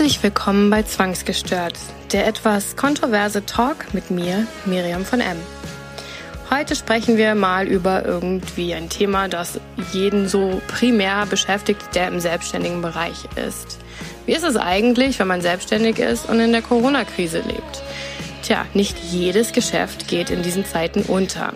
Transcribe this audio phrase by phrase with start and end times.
[0.00, 1.78] Herzlich willkommen bei Zwangsgestört,
[2.10, 5.36] der etwas kontroverse Talk mit mir, Miriam von M.
[6.48, 9.60] Heute sprechen wir mal über irgendwie ein Thema, das
[9.92, 13.76] jeden so primär beschäftigt, der im selbstständigen Bereich ist.
[14.24, 17.82] Wie ist es eigentlich, wenn man selbstständig ist und in der Corona-Krise lebt?
[18.42, 21.52] Tja, nicht jedes Geschäft geht in diesen Zeiten unter.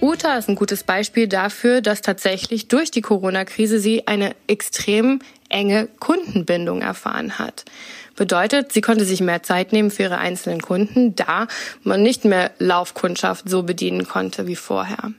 [0.00, 5.88] Uta ist ein gutes Beispiel dafür, dass tatsächlich durch die Corona-Krise sie eine extrem enge
[6.00, 7.64] Kundenbindung erfahren hat.
[8.16, 11.46] Bedeutet, sie konnte sich mehr Zeit nehmen für ihre einzelnen Kunden, da
[11.82, 15.12] man nicht mehr Laufkundschaft so bedienen konnte wie vorher.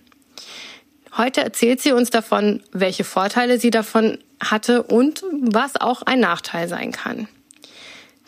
[1.15, 6.67] Heute erzählt sie uns davon, welche Vorteile sie davon hatte und was auch ein Nachteil
[6.67, 7.27] sein kann.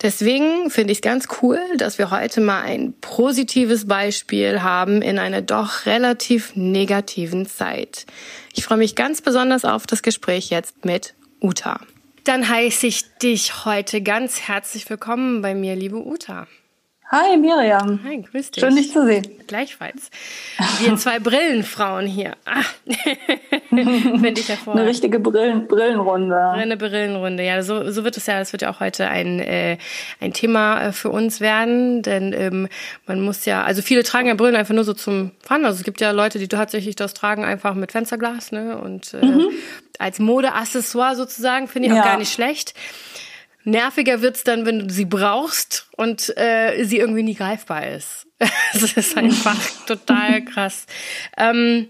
[0.01, 5.19] Deswegen finde ich es ganz cool, dass wir heute mal ein positives Beispiel haben in
[5.19, 8.05] einer doch relativ negativen Zeit.
[8.55, 11.79] Ich freue mich ganz besonders auf das Gespräch jetzt mit Uta.
[12.25, 16.47] Dann heiße ich dich heute ganz herzlich willkommen bei mir, liebe Uta.
[17.11, 17.99] Hi Miriam.
[18.03, 18.63] Hi, grüß dich.
[18.63, 19.25] Schön dich zu sehen.
[19.47, 20.11] Gleichfalls.
[20.79, 22.35] Wir zwei Brillenfrauen hier.
[22.45, 22.61] Ah.
[23.69, 24.81] Finde ich hervorragend.
[24.81, 26.39] Eine richtige Brillen, Brillenrunde.
[26.39, 27.63] Eine Brillenrunde, ja.
[27.63, 29.79] So, so wird es ja, das wird ja auch heute ein, äh,
[30.19, 32.03] ein Thema äh, für uns werden.
[32.03, 32.67] Denn ähm,
[33.07, 35.65] man muss ja, also viele tragen ja Brillen einfach nur so zum Fun.
[35.65, 38.77] Also es gibt ja Leute, die tatsächlich das tragen einfach mit Fensterglas, ne?
[38.77, 39.49] Und äh, mhm.
[39.97, 42.03] als Modeaccessoire sozusagen, finde ich auch ja.
[42.03, 42.75] gar nicht schlecht.
[43.63, 48.27] Nerviger wird's dann, wenn du sie brauchst und äh, sie irgendwie nie greifbar ist.
[48.73, 50.85] das ist einfach total krass.
[51.37, 51.89] Ähm,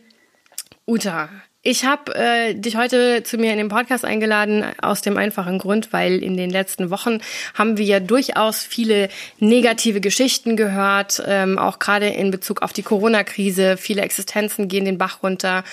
[0.86, 1.30] Uta,
[1.61, 5.92] ich habe äh, dich heute zu mir in den Podcast eingeladen aus dem einfachen Grund,
[5.92, 7.20] weil in den letzten Wochen
[7.53, 12.81] haben wir ja durchaus viele negative Geschichten gehört, ähm, auch gerade in Bezug auf die
[12.81, 13.76] Corona-Krise.
[13.76, 15.66] Viele Existenzen gehen den Bach runter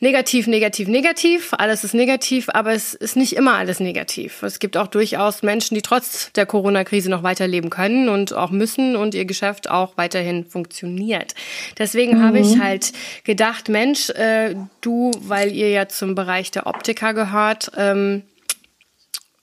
[0.00, 1.54] negativ, negativ, negativ.
[1.56, 4.42] Alles ist negativ, aber es ist nicht immer alles negativ.
[4.42, 8.96] Es gibt auch durchaus Menschen, die trotz der Corona-Krise noch weiterleben können und auch müssen
[8.96, 11.34] und ihr Geschäft auch weiterhin funktioniert.
[11.78, 12.22] Deswegen mhm.
[12.22, 12.92] habe ich halt
[13.24, 18.22] gedacht, Mensch, äh, du, weil ihr ja zum Bereich der Optiker gehört, ähm,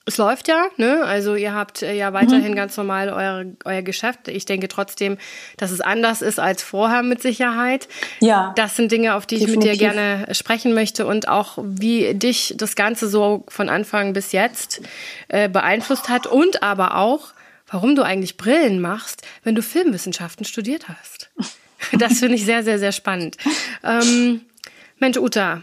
[0.08, 1.04] es läuft ja, ne?
[1.04, 2.56] Also ihr habt äh, ja weiterhin mhm.
[2.56, 4.28] ganz normal euer, euer Geschäft.
[4.28, 5.18] Ich denke trotzdem,
[5.58, 7.88] dass es anders ist als vorher mit Sicherheit.
[8.20, 8.54] Ja.
[8.56, 9.64] Das sind Dinge, auf die definitiv.
[9.64, 14.14] ich mit dir gerne sprechen möchte und auch wie dich das Ganze so von Anfang
[14.14, 14.82] bis jetzt
[15.28, 17.30] äh, beeinflusst hat und aber auch,
[17.68, 21.30] warum du eigentlich Brillen machst, wenn du Filmwissenschaften studiert hast.
[21.92, 23.38] Das finde ich sehr, sehr, sehr spannend.
[23.84, 24.42] Ähm,
[24.98, 25.62] Mensch, Uta,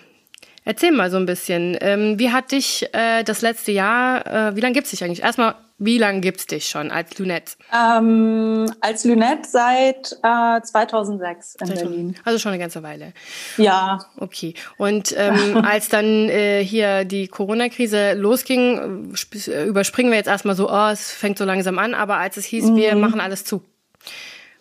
[0.64, 1.76] Erzähl mal so ein bisschen.
[1.80, 5.22] Ähm, wie hat dich äh, das letzte Jahr, äh, wie lange gibt es dich eigentlich?
[5.22, 7.54] Erstmal, wie lange gibt es dich schon als Lünette?
[7.74, 12.16] Ähm, als Lünette seit äh, 2006 in Berlin.
[12.24, 13.12] Also schon eine ganze Weile.
[13.56, 13.98] Ja.
[14.18, 14.54] Okay.
[14.76, 19.12] Und ähm, als dann äh, hier die Corona-Krise losging,
[19.48, 22.44] äh, überspringen wir jetzt erstmal so, oh, es fängt so langsam an, aber als es
[22.44, 22.76] hieß, mhm.
[22.76, 23.64] wir machen alles zu.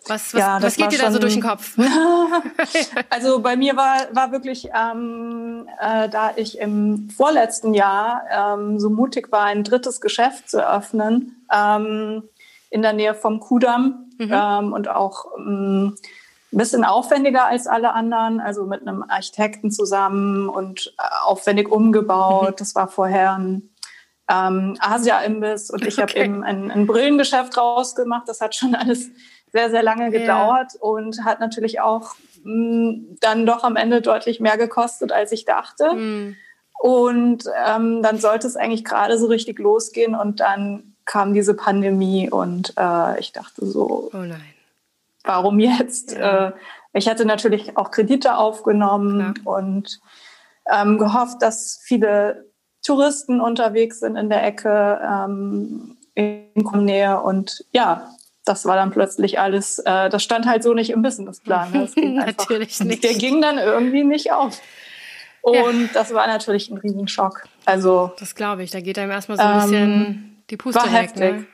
[0.08, 1.76] Was, was, ja, was geht dir da so durch den Kopf?
[3.10, 8.90] also bei mir war, war wirklich, ähm, äh, da ich im vorletzten Jahr ähm, so
[8.90, 12.24] mutig war, ein drittes Geschäft zu eröffnen, ähm,
[12.70, 14.30] in der Nähe vom Kudamm mhm.
[14.32, 15.96] ähm, und auch ähm,
[16.52, 22.50] ein bisschen aufwendiger als alle anderen, also mit einem Architekten zusammen und äh, aufwendig umgebaut.
[22.50, 22.56] Mhm.
[22.56, 23.70] Das war vorher ein
[24.28, 26.02] ähm, Asia-Imbiss und ich okay.
[26.02, 28.28] habe eben ein, ein Brillengeschäft rausgemacht.
[28.28, 29.10] Das hat schon alles
[29.52, 30.80] sehr, sehr lange gedauert ja.
[30.80, 35.44] und hat natürlich auch mh, mm, dann doch am Ende deutlich mehr gekostet, als ich
[35.44, 35.92] dachte.
[35.92, 36.36] Mhm.
[36.80, 42.28] Und ähm, dann sollte es eigentlich gerade so richtig losgehen und dann kam diese Pandemie
[42.30, 44.42] und äh, ich dachte so, oh nein.
[45.24, 46.12] warum jetzt?
[46.12, 46.48] Ja.
[46.48, 46.52] Äh,
[46.92, 49.58] ich hatte natürlich auch Kredite aufgenommen Klar.
[49.58, 50.00] und
[50.70, 52.46] ähm, gehofft, dass viele
[52.84, 58.10] Touristen unterwegs sind in der Ecke ähm, in Nähe und ja,
[58.44, 61.72] das war dann plötzlich alles, äh, das stand halt so nicht im Businessplan.
[61.72, 63.04] Das ging einfach, natürlich nicht.
[63.04, 64.60] Der ging dann irgendwie nicht auf.
[65.42, 65.88] Und ja.
[65.94, 67.44] das war natürlich ein Riesenschock.
[67.64, 68.70] Also das glaube ich.
[68.70, 71.02] Da geht einem erstmal so ein bisschen ähm, die Puste war weg.
[71.02, 71.32] Heftig.
[71.32, 71.46] Ne?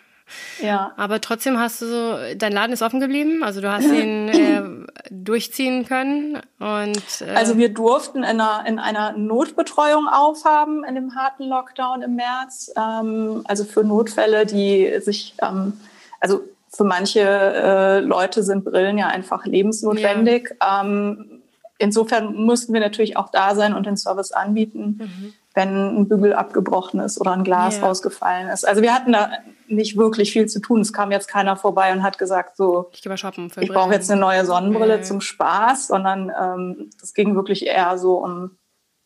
[0.60, 0.92] Ja.
[0.96, 4.62] Aber trotzdem hast du so, dein Laden ist offen geblieben, also du hast ihn äh,
[5.10, 11.14] durchziehen können und äh also wir durften in einer, in einer Notbetreuung aufhaben in dem
[11.14, 15.80] harten Lockdown im März, ähm, also für Notfälle, die sich, ähm,
[16.20, 20.54] also für manche äh, Leute sind Brillen ja einfach lebensnotwendig.
[20.60, 20.82] Ja.
[20.82, 21.42] Ähm,
[21.78, 25.34] insofern mussten wir natürlich auch da sein und den Service anbieten, mhm.
[25.54, 27.86] wenn ein Bügel abgebrochen ist oder ein Glas ja.
[27.86, 28.66] rausgefallen ist.
[28.66, 29.30] Also wir hatten da
[29.68, 30.80] nicht wirklich viel zu tun.
[30.80, 34.44] Es kam jetzt keiner vorbei und hat gesagt, so, ich, ich brauche jetzt eine neue
[34.44, 35.02] Sonnenbrille ja.
[35.02, 38.56] zum Spaß, sondern ähm, es ging wirklich eher so um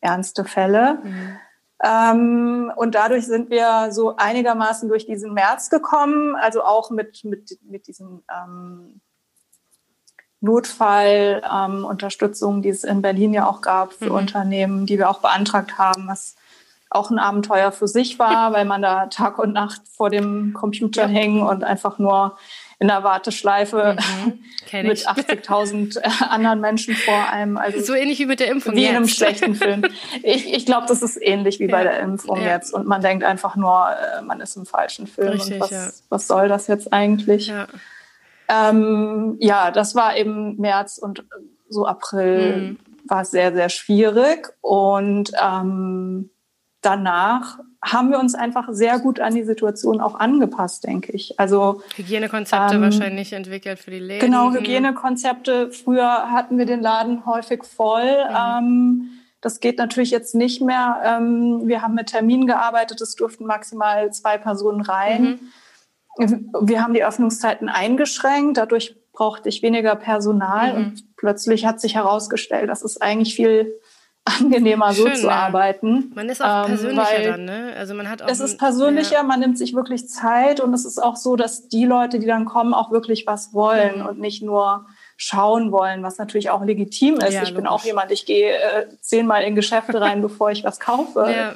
[0.01, 0.99] ernste Fälle.
[1.03, 1.37] Mhm.
[1.83, 7.59] Ähm, und dadurch sind wir so einigermaßen durch diesen März gekommen, also auch mit, mit,
[7.63, 9.01] mit diesen ähm,
[10.39, 14.15] Notfallunterstützung, ähm, die es in Berlin ja auch gab für mhm.
[14.15, 16.37] Unternehmen, die wir auch beantragt haben, was
[16.89, 21.03] auch ein Abenteuer für sich war, weil man da Tag und Nacht vor dem Computer
[21.03, 21.09] ja.
[21.09, 22.37] hängen und einfach nur
[22.83, 24.43] in der Warteschleife mhm,
[24.85, 27.55] mit 80.000 äh, anderen Menschen vor einem.
[27.55, 28.75] Also so ähnlich wie mit der Impfung.
[28.75, 28.89] Wie jetzt.
[28.89, 29.83] in einem schlechten Film.
[30.21, 31.71] Ich, ich glaube, das ist ähnlich wie ja.
[31.71, 32.55] bei der Impfung ja.
[32.55, 32.73] jetzt.
[32.73, 35.29] Und man denkt einfach nur, äh, man ist im falschen Film.
[35.29, 35.87] Richtig, und was, ja.
[36.09, 37.47] was soll das jetzt eigentlich?
[37.47, 37.67] Ja.
[38.49, 41.23] Ähm, ja, das war eben März und
[41.69, 42.79] so April mhm.
[43.07, 44.49] war es sehr, sehr schwierig.
[44.59, 46.31] Und ähm,
[46.81, 51.39] danach haben wir uns einfach sehr gut an die Situation auch angepasst, denke ich.
[51.39, 54.25] Also Hygienekonzepte ähm, wahrscheinlich entwickelt für die Läden.
[54.25, 55.71] Genau, Hygienekonzepte.
[55.71, 58.05] Früher hatten wir den Laden häufig voll.
[58.29, 58.35] Mhm.
[58.35, 59.09] Ähm,
[59.41, 61.01] das geht natürlich jetzt nicht mehr.
[61.03, 63.01] Ähm, wir haben mit Terminen gearbeitet.
[63.01, 65.39] Es durften maximal zwei Personen rein.
[66.17, 66.51] Mhm.
[66.61, 68.57] Wir haben die Öffnungszeiten eingeschränkt.
[68.57, 70.71] Dadurch brauchte ich weniger Personal.
[70.71, 70.77] Mhm.
[70.77, 73.73] Und plötzlich hat sich herausgestellt, dass es eigentlich viel
[74.25, 75.33] angenehmer Schön, so zu ja.
[75.33, 76.11] arbeiten.
[76.15, 77.73] Man ist auch ähm, persönlicher dann, ne?
[77.77, 78.29] Also man hat auch.
[78.29, 79.23] Es ist persönlicher, ja.
[79.23, 82.45] man nimmt sich wirklich Zeit und es ist auch so, dass die Leute, die dann
[82.45, 84.05] kommen, auch wirklich was wollen mhm.
[84.05, 84.85] und nicht nur
[85.17, 87.23] schauen wollen, was natürlich auch legitim ist.
[87.23, 87.55] Ja, ich logisch.
[87.55, 91.55] bin auch jemand, ich gehe äh, zehnmal in Geschäfte rein, bevor ich was kaufe.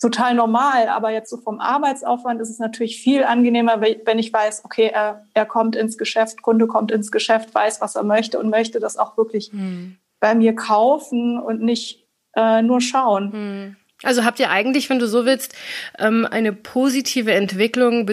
[0.00, 4.64] Total normal, aber jetzt so vom Arbeitsaufwand ist es natürlich viel angenehmer, wenn ich weiß,
[4.64, 8.48] okay, er, er kommt ins Geschäft, Kunde kommt ins Geschäft, weiß, was er möchte und
[8.48, 12.06] möchte das auch wirklich mhm bei mir kaufen und nicht
[12.36, 13.32] äh, nur schauen.
[13.32, 13.76] Hm.
[14.04, 15.54] Also habt ihr eigentlich, wenn du so willst,
[15.98, 18.08] ähm, eine positive Entwicklung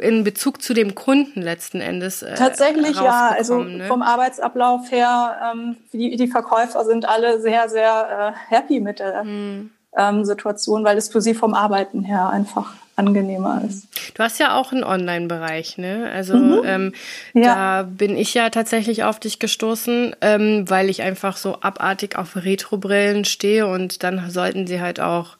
[0.00, 2.22] in Bezug zu dem Kunden letzten Endes?
[2.22, 3.28] Äh, Tatsächlich ja.
[3.36, 3.84] Also ne?
[3.84, 9.20] vom Arbeitsablauf her, ähm, die, die Verkäufer sind alle sehr, sehr äh, happy mit der
[9.20, 9.70] hm.
[9.98, 13.88] ähm, Situation, weil es für sie vom Arbeiten her einfach angenehmer ist.
[14.14, 16.10] Du hast ja auch einen Online-Bereich, ne?
[16.12, 16.62] Also mhm.
[16.64, 16.92] ähm,
[17.32, 17.42] ja.
[17.42, 22.36] da bin ich ja tatsächlich auf dich gestoßen, ähm, weil ich einfach so abartig auf
[22.36, 25.36] Retro-Brillen stehe und dann sollten sie halt auch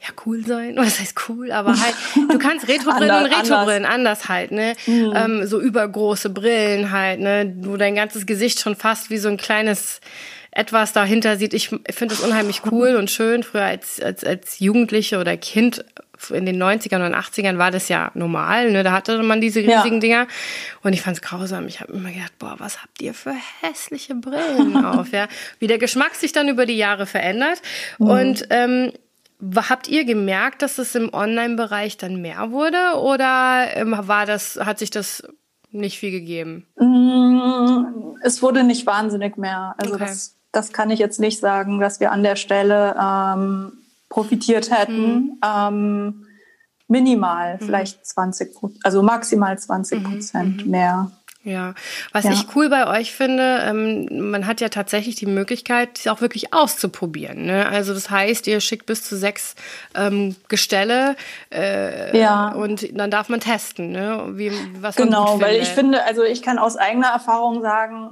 [0.00, 0.76] ja cool sein.
[0.76, 1.50] Was heißt cool?
[1.50, 4.22] Aber halt, du kannst Retro-Brillen und Retro-Brillen anders.
[4.22, 4.74] anders halt, ne?
[4.86, 5.12] Mhm.
[5.14, 7.52] Ähm, so übergroße Brillen halt, ne?
[7.60, 10.00] Wo dein ganzes Gesicht schon fast wie so ein kleines
[10.50, 11.54] etwas dahinter sieht.
[11.54, 13.42] Ich finde es unheimlich cool und schön.
[13.42, 15.84] Früher als, als, als Jugendliche oder Kind
[16.30, 18.82] in den 90ern und 80ern war das ja normal, ne?
[18.82, 20.00] Da hatte man diese riesigen ja.
[20.00, 20.26] Dinger.
[20.82, 21.66] Und ich fand es grausam.
[21.66, 25.28] Ich habe immer gedacht, boah, was habt ihr für hässliche Brillen auf, ja?
[25.58, 27.62] Wie der Geschmack sich dann über die Jahre verändert.
[27.98, 28.06] Mhm.
[28.06, 28.92] Und ähm,
[29.40, 34.80] Habt ihr gemerkt, dass es im Online-Bereich dann mehr wurde oder ähm, war das, hat
[34.80, 35.22] sich das
[35.70, 36.66] nicht viel gegeben?
[36.76, 39.76] Mm, es wurde nicht wahnsinnig mehr.
[39.78, 40.06] Also okay.
[40.06, 43.72] das, das kann ich jetzt nicht sagen, dass wir an der Stelle ähm,
[44.08, 45.12] profitiert hätten.
[45.12, 45.38] Mhm.
[45.44, 46.26] Ähm,
[46.88, 47.64] minimal, mhm.
[47.64, 50.04] vielleicht 20, also maximal 20 mhm.
[50.04, 50.70] Prozent mhm.
[50.70, 51.10] mehr.
[51.44, 51.74] Ja,
[52.12, 52.32] was ja.
[52.32, 56.52] ich cool bei euch finde, ähm, man hat ja tatsächlich die Möglichkeit, es auch wirklich
[56.52, 57.46] auszuprobieren.
[57.46, 57.66] Ne?
[57.66, 59.54] Also das heißt, ihr schickt bis zu sechs
[59.94, 61.16] ähm, Gestelle
[61.50, 62.48] äh, ja.
[62.50, 64.32] und dann darf man testen, ne?
[64.32, 68.10] Wie, was genau, weil ich finde, also ich kann aus eigener Erfahrung sagen,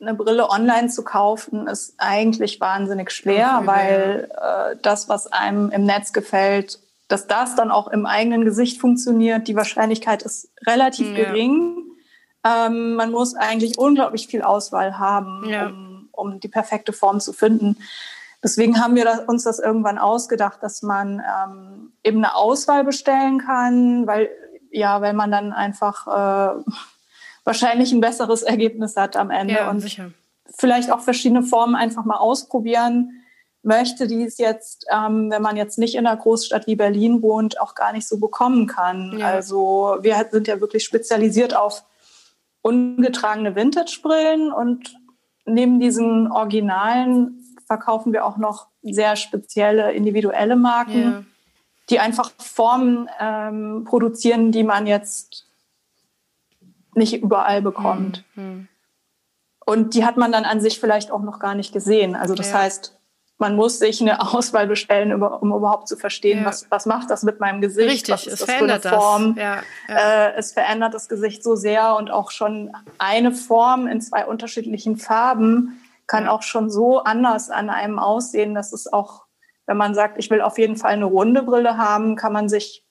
[0.00, 5.70] eine Brille online zu kaufen, ist eigentlich wahnsinnig schwer, okay, weil äh, das, was einem
[5.70, 11.08] im Netz gefällt, dass das dann auch im eigenen Gesicht funktioniert, die Wahrscheinlichkeit ist relativ
[11.08, 11.24] ja.
[11.24, 11.76] gering.
[12.44, 15.66] Ähm, man muss eigentlich unglaublich viel Auswahl haben, ja.
[15.66, 17.76] um, um die perfekte Form zu finden.
[18.42, 23.38] Deswegen haben wir das, uns das irgendwann ausgedacht, dass man ähm, eben eine Auswahl bestellen
[23.38, 24.30] kann, weil
[24.72, 26.60] ja, weil man dann einfach äh,
[27.44, 29.54] wahrscheinlich ein besseres Ergebnis hat am Ende.
[29.54, 30.10] Ja, und sicher.
[30.56, 33.22] vielleicht auch verschiedene Formen einfach mal ausprobieren
[33.62, 37.60] möchte, die es jetzt, ähm, wenn man jetzt nicht in einer Großstadt wie Berlin wohnt,
[37.60, 39.18] auch gar nicht so bekommen kann.
[39.18, 39.28] Ja.
[39.28, 41.84] Also wir sind ja wirklich spezialisiert auf
[42.62, 44.96] ungetragene Vintage-Brillen und
[45.44, 51.24] neben diesen Originalen verkaufen wir auch noch sehr spezielle individuelle Marken, ja.
[51.90, 55.46] die einfach Formen ähm, produzieren, die man jetzt
[56.94, 58.24] nicht überall bekommt.
[58.34, 58.68] Mhm.
[59.64, 62.16] Und die hat man dann an sich vielleicht auch noch gar nicht gesehen.
[62.16, 62.58] Also das ja.
[62.58, 62.98] heißt,
[63.38, 66.44] man muss sich eine Auswahl bestellen, um überhaupt zu verstehen, ja.
[66.46, 68.98] was, was macht das mit meinem Gesicht, Richtig, was ist es das verändert für eine
[68.98, 69.34] Form.
[69.34, 69.44] Das.
[69.44, 69.62] Ja.
[69.88, 74.96] Äh, es verändert das Gesicht so sehr und auch schon eine Form in zwei unterschiedlichen
[74.96, 79.24] Farben kann auch schon so anders an einem aussehen, dass es auch,
[79.66, 82.84] wenn man sagt, ich will auf jeden Fall eine runde Brille haben, kann man sich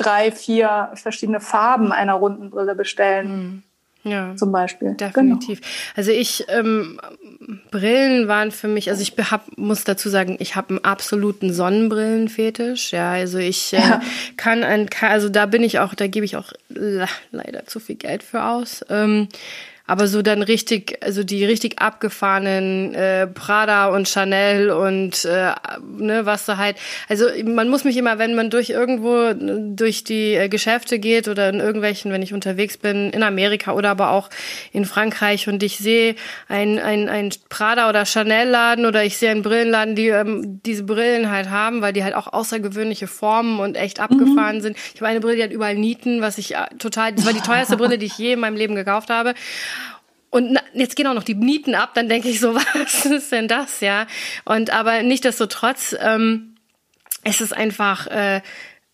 [0.00, 3.28] drei, vier verschiedene Farben einer runden Brille bestellen.
[3.28, 3.62] Mhm.
[4.02, 4.94] Ja, zum Beispiel.
[4.94, 5.60] Definitiv.
[5.60, 5.72] Genau.
[5.94, 6.98] Also ich ähm,
[7.70, 12.92] Brillen waren für mich, also ich hab, muss dazu sagen, ich habe einen absoluten Sonnenbrillenfetisch.
[12.92, 14.00] Ja, also ich äh, ja.
[14.38, 16.52] kann ein, also da bin ich auch, da gebe ich auch
[17.30, 18.82] leider zu viel Geld für aus.
[18.88, 19.28] Ähm,
[19.90, 25.50] aber so dann richtig, also die richtig abgefahrenen äh, Prada und Chanel und äh,
[25.84, 26.76] ne, was da halt.
[27.08, 31.48] Also man muss mich immer, wenn man durch irgendwo durch die äh, Geschäfte geht oder
[31.48, 34.30] in irgendwelchen, wenn ich unterwegs bin, in Amerika oder aber auch
[34.70, 36.14] in Frankreich und ich sehe
[36.46, 41.32] ein, ein, ein Prada oder Chanel-Laden oder ich sehe einen Brillenladen, die ähm, diese Brillen
[41.32, 44.60] halt haben, weil die halt auch außergewöhnliche Formen und echt abgefahren mhm.
[44.60, 44.76] sind.
[44.94, 47.40] Ich habe eine Brille, die hat überall Nieten, was ich äh, total, das war die
[47.40, 49.34] teuerste Brille, die ich je in meinem Leben gekauft habe.
[50.30, 53.48] Und jetzt gehen auch noch die Mieten ab, dann denke ich so, was ist denn
[53.48, 54.06] das, ja?
[54.44, 56.54] Und aber nichtdestotrotz, ähm,
[57.24, 58.40] es ist einfach äh,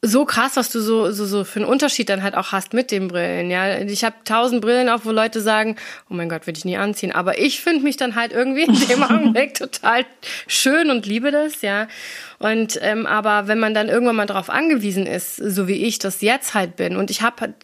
[0.03, 2.91] so krass, was du so, so, so für einen Unterschied dann halt auch hast mit
[2.91, 3.79] den Brillen, ja.
[3.81, 5.77] Ich habe tausend Brillen auf, wo Leute sagen,
[6.11, 7.13] oh mein Gott, würde ich nie anziehen.
[7.13, 10.05] Aber ich finde mich dann halt irgendwie in dem Augenblick total
[10.47, 11.89] schön und liebe das, ja.
[12.39, 16.21] Und ähm, aber wenn man dann irgendwann mal darauf angewiesen ist, so wie ich das
[16.21, 17.55] jetzt halt bin, und ich habe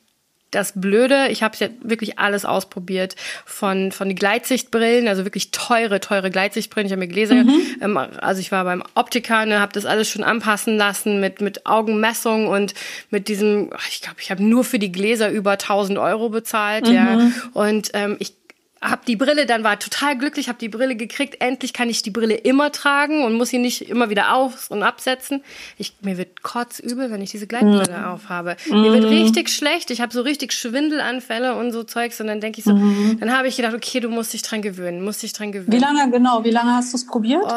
[0.53, 5.99] das Blöde, ich habe ja wirklich alles ausprobiert, von von die Gleitsichtbrillen, also wirklich teure,
[5.99, 6.87] teure Gleitsichtbrillen.
[6.87, 7.61] Ich habe mir Gläser, mhm.
[7.81, 11.67] ähm, also ich war beim Optiker, ne, habe das alles schon anpassen lassen mit mit
[11.67, 12.75] Augenmessung und
[13.11, 16.95] mit diesem, ich glaube, ich habe nur für die Gläser über 1000 Euro bezahlt, mhm.
[16.95, 17.31] ja.
[17.53, 18.35] Und ähm, ich
[18.83, 21.41] hab die Brille, dann war total glücklich, hab die Brille gekriegt.
[21.41, 24.83] Endlich kann ich die Brille immer tragen und muss sie nicht immer wieder auf und
[24.83, 25.43] absetzen.
[25.79, 28.05] Ich, mir wird kotzübel, wenn ich diese Gleitbrille mm.
[28.05, 28.57] aufhabe.
[28.69, 29.11] Mir wird mhm.
[29.11, 29.93] richtig schlecht.
[29.93, 33.19] Ich habe so richtig Schwindelanfälle und so Zeugs und dann denke ich so, mm.
[33.21, 35.73] dann habe ich gedacht, okay, du musst dich dran gewöhnen, musst dich dran gewöhnen.
[35.73, 36.43] Wie lange genau?
[36.45, 37.43] Wie lange hast du es probiert?
[37.45, 37.51] Oh,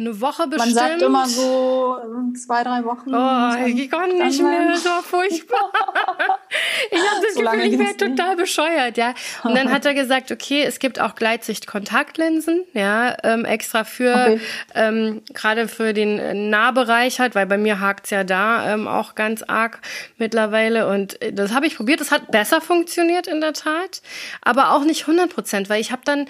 [0.00, 0.74] eine Woche bestimmt.
[0.74, 3.14] Man sagt immer so äh, zwei, drei Wochen.
[3.14, 5.72] Oh, ich kann nicht mehr, so furchtbar.
[6.90, 9.14] ich habe das so Gefühl, ich wäre total bescheuert, ja.
[9.44, 14.40] Und dann hat er gesagt, okay, es gibt auch Gleitsicht-Kontaktlinsen, ja, ähm, extra für, okay.
[14.74, 19.42] ähm, gerade für den Nahbereich halt, weil bei mir hakt's ja da ähm, auch ganz
[19.42, 19.80] arg
[20.18, 20.88] mittlerweile.
[20.88, 24.02] Und äh, das habe ich probiert, das hat besser funktioniert in der Tat,
[24.42, 26.26] aber auch nicht 100 Prozent, weil ich habe dann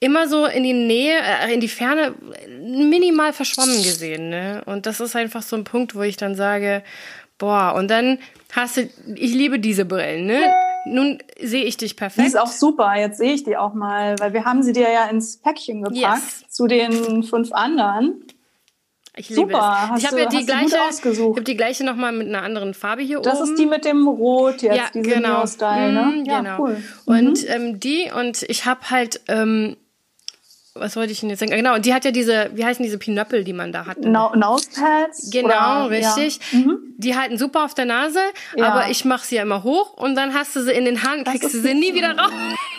[0.00, 2.14] immer so in die Nähe, äh, in die Ferne
[2.48, 4.28] minimal verschwommen gesehen.
[4.28, 4.62] Ne?
[4.66, 6.82] Und das ist einfach so ein Punkt, wo ich dann sage,
[7.38, 8.18] boah, und dann
[8.52, 10.40] hast du, ich liebe diese Brillen, ne?
[10.88, 12.24] Nun sehe ich dich perfekt.
[12.24, 14.88] Die ist auch super, jetzt sehe ich die auch mal, weil wir haben sie dir
[14.90, 16.44] ja ins Päckchen gepackt yes.
[16.48, 18.24] zu den fünf anderen.
[19.18, 20.02] Ich liebe Super, es.
[20.02, 23.00] Ich habe ja die gleiche, ich habe die gleiche noch mal mit einer anderen Farbe
[23.00, 23.40] hier das oben.
[23.40, 25.38] Das ist die mit dem Rot jetzt, ja, diese genau.
[25.38, 26.02] Neo-Style, ne?
[26.02, 26.60] Mhm, ja, genau.
[26.60, 26.82] cool.
[27.06, 27.48] Und mhm.
[27.48, 29.76] ähm, die und ich habe halt ähm,
[30.78, 31.52] was wollte ich denn jetzt sagen?
[31.52, 33.98] Genau, die hat ja diese, wie heißen diese Pinöppel, die man da hat?
[33.98, 35.30] No Nosepads?
[35.30, 36.38] Genau, oder, richtig.
[36.52, 36.58] Ja.
[36.58, 36.78] Mhm.
[36.98, 38.20] Die halten super auf der Nase,
[38.56, 38.66] ja.
[38.66, 41.24] aber ich mache sie ja immer hoch und dann hast du sie in den Haaren,
[41.24, 42.32] kriegst du sie nie wieder raus.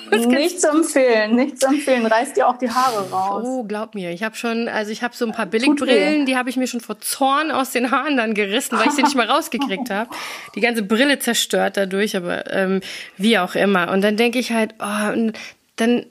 [0.27, 2.05] Nicht zu empfehlen, nicht zu empfehlen.
[2.05, 3.43] Reißt dir auch die Haare raus.
[3.45, 6.49] Oh, glaub mir, ich habe schon, also ich habe so ein paar Billigbrillen, die habe
[6.49, 9.27] ich mir schon vor Zorn aus den Haaren dann gerissen, weil ich sie nicht mal
[9.29, 10.09] rausgekriegt habe.
[10.55, 12.79] Die ganze Brille zerstört dadurch, aber ähm,
[13.17, 13.91] wie auch immer.
[13.91, 15.33] Und dann denke ich halt, oh, und
[15.75, 16.05] dann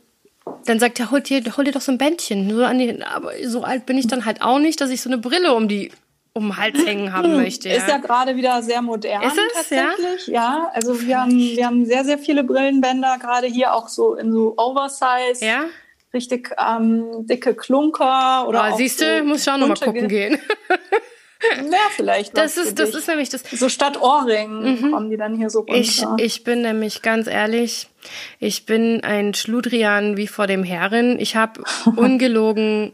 [0.64, 2.50] dann sagt er, hol dir, hol dir doch so ein Bändchen.
[2.50, 5.08] So an die, aber so alt bin ich dann halt auch nicht, dass ich so
[5.08, 5.90] eine Brille um die
[6.32, 7.68] um den Hals hängen haben möchte.
[7.68, 7.76] Ja.
[7.76, 10.26] Ist ja gerade wieder sehr modern ist es, tatsächlich.
[10.26, 10.34] Ja?
[10.34, 14.32] ja, also wir haben, wir haben sehr, sehr viele Brillenbänder, gerade hier auch so in
[14.32, 15.44] so Oversize.
[15.44, 15.64] Ja.
[16.12, 18.70] Richtig ähm, dicke Klunker oder.
[18.72, 20.38] Oh, siehst du, so muss ich auch nochmal gucken gehen.
[21.42, 22.36] Ja, vielleicht.
[22.36, 23.42] Das ist, das ist nämlich das.
[23.50, 24.90] So statt Ohrringen mhm.
[24.90, 25.74] kommen die dann hier so runter.
[25.74, 27.88] Ich, ich bin nämlich ganz ehrlich,
[28.38, 31.18] ich bin ein Schludrian wie vor dem Herren.
[31.18, 31.62] Ich habe
[31.96, 32.92] ungelogen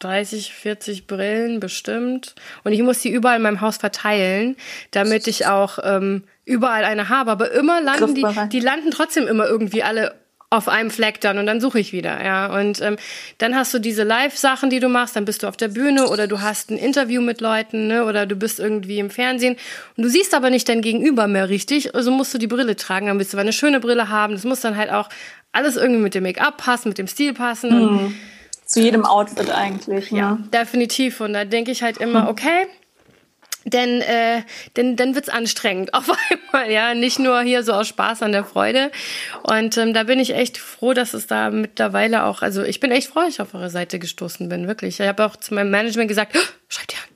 [0.00, 2.34] 30, 40 Brillen bestimmt.
[2.64, 4.56] Und ich muss die überall in meinem Haus verteilen,
[4.90, 7.30] damit ich auch ähm, überall eine habe.
[7.30, 10.19] Aber immer landen die, die landen trotzdem immer irgendwie alle
[10.52, 12.58] auf einem Fleck dann und dann suche ich wieder, ja.
[12.58, 12.96] Und ähm,
[13.38, 16.26] dann hast du diese Live-Sachen, die du machst, dann bist du auf der Bühne oder
[16.26, 19.56] du hast ein Interview mit Leuten, ne, oder du bist irgendwie im Fernsehen
[19.96, 23.06] und du siehst aber nicht dein Gegenüber mehr richtig, also musst du die Brille tragen,
[23.06, 24.32] dann bist du eine schöne Brille haben.
[24.34, 25.08] Das muss dann halt auch
[25.52, 27.70] alles irgendwie mit dem Make-up passen, mit dem Stil passen.
[27.70, 28.14] Mhm.
[28.66, 30.12] Zu jedem Outfit eigentlich.
[30.12, 30.18] Ne?
[30.18, 31.20] Ja, definitiv.
[31.20, 32.66] Und da denke ich halt immer, okay,
[33.64, 34.42] denn, äh,
[34.76, 38.44] denn dann wird's anstrengend auf einmal, ja, nicht nur hier so aus Spaß an der
[38.44, 38.90] Freude.
[39.42, 42.90] Und ähm, da bin ich echt froh, dass es da mittlerweile auch, also ich bin
[42.90, 45.00] echt froh, dass ich auf eure Seite gestoßen bin, wirklich.
[45.00, 47.09] Ich habe auch zu meinem Management gesagt, oh, schreibt ihr an,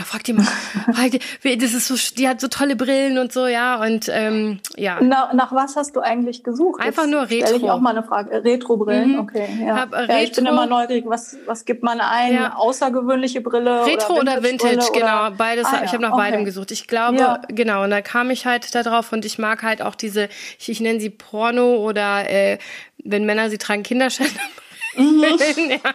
[0.00, 0.44] ja, frag die mal.
[0.94, 3.80] frag die, das ist so, die hat so tolle Brillen und so, ja.
[3.82, 4.98] Und ähm, ja.
[5.02, 6.80] Na, nach was hast du eigentlich gesucht?
[6.80, 7.46] Einfach Jetzt nur Retro.
[7.46, 8.42] Stelle ich auch mal eine Frage.
[8.42, 9.18] Retro-Brillen, mhm.
[9.20, 9.46] okay.
[9.60, 9.76] Ja.
[9.76, 12.32] Hab, Retro, ja, ich bin immer neugierig, was, was gibt man ein?
[12.32, 12.54] Ja.
[12.56, 13.84] Außergewöhnliche Brille?
[13.84, 15.30] Retro oder Vintage, oder Vintage genau.
[15.36, 15.66] Beides.
[15.66, 15.84] Ah, ja.
[15.84, 16.22] Ich habe nach okay.
[16.22, 16.70] beidem gesucht.
[16.70, 17.40] Ich glaube, ja.
[17.48, 17.84] genau.
[17.84, 20.80] Und da kam ich halt da drauf und ich mag halt auch diese, ich, ich
[20.80, 22.56] nenne sie Porno oder äh,
[23.04, 24.40] wenn Männer sie tragen, Kinderschänder.
[25.00, 25.24] Mhm.
[25.70, 25.94] ja.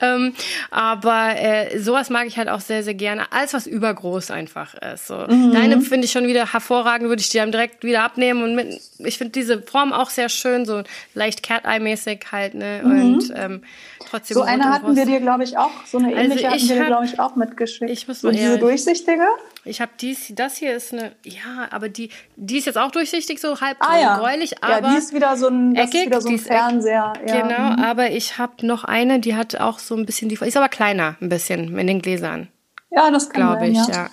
[0.00, 0.34] ähm,
[0.70, 3.30] aber äh, sowas mag ich halt auch sehr, sehr gerne.
[3.32, 5.06] Alles, was übergroß einfach ist.
[5.06, 5.16] So.
[5.16, 5.52] Mhm.
[5.52, 8.42] Deine finde ich schon wieder hervorragend, würde ich dir dann direkt wieder abnehmen.
[8.42, 10.82] Und mit, ich finde diese Form auch sehr schön, so
[11.14, 12.82] leicht Cat-Eye-mäßig halt, ne?
[12.84, 12.90] Mhm.
[12.90, 13.62] Und ähm,
[14.08, 14.34] trotzdem.
[14.34, 15.70] So eine hatten wir dir, glaube ich, auch.
[15.86, 17.90] So eine also ähnliche hatten wir dir, glaube ich, auch mitgeschickt.
[17.90, 19.24] Ich muss mal so diese durchsichtige?
[19.64, 23.40] Ich habe dies, das hier ist eine, ja, aber die, die ist jetzt auch durchsichtig,
[23.40, 24.18] so halb ah, ja.
[24.18, 27.12] gräulich, aber ja, die ist wieder so ein, das eckig, ist wieder so ein Fernseher.
[27.26, 27.40] Ja.
[27.42, 27.84] Genau, mhm.
[27.84, 31.16] aber ich habe noch eine, die hat auch so ein bisschen, die ist aber kleiner,
[31.20, 32.48] ein bisschen in den Gläsern.
[32.90, 34.08] Ja, das glaube ich, ja.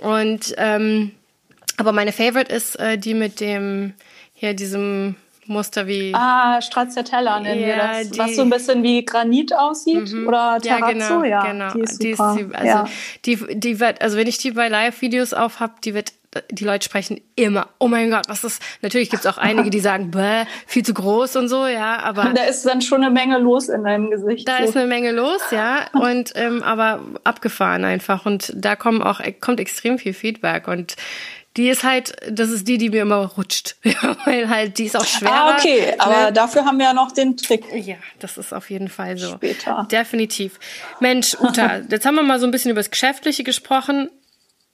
[0.00, 0.06] ja.
[0.06, 1.12] Und ähm,
[1.76, 3.94] aber meine Favorite ist äh, die mit dem
[4.34, 5.14] hier diesem
[5.46, 6.12] Muster wie.
[6.14, 8.18] Ah, Stracciatella nennen ja, wir das.
[8.18, 10.12] Was so ein bisschen wie Granit aussieht.
[10.12, 10.28] Mhm.
[10.28, 11.44] Oder Terrazzo, ja.
[11.44, 11.74] Genau, genau.
[11.74, 12.84] Die ist, die ist also ja.
[13.24, 16.12] die, die wird, also wenn ich die bei Live-Videos auf habe, die wird
[16.50, 19.80] die Leute sprechen immer, oh mein Gott, was ist, natürlich gibt es auch einige, die
[19.80, 22.32] sagen, bäh, viel zu groß und so, ja, aber.
[22.34, 24.48] Da ist dann schon eine Menge los in deinem Gesicht.
[24.48, 24.64] Da so.
[24.64, 29.60] ist eine Menge los, ja, und, ähm, aber abgefahren einfach und da kommen auch, kommt
[29.60, 30.96] extrem viel Feedback und
[31.56, 33.76] die ist halt, das ist die, die mir immer rutscht.
[33.84, 35.32] Ja, weil halt, die ist auch schwerer.
[35.32, 36.32] Ah, okay, aber ne?
[36.32, 37.64] dafür haben wir ja noch den Trick.
[37.74, 39.32] Ja, das ist auf jeden Fall so.
[39.32, 39.86] Später.
[39.90, 40.58] Definitiv.
[41.00, 44.10] Mensch, Uta, jetzt haben wir mal so ein bisschen über das Geschäftliche gesprochen.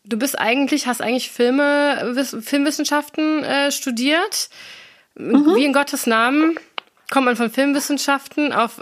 [0.05, 4.49] Du bist eigentlich, hast eigentlich Filme, Filmwissenschaften äh, studiert.
[5.17, 5.57] Mhm.
[5.57, 6.59] Wie in Gottes Namen
[7.11, 8.81] kommt man von Filmwissenschaften auf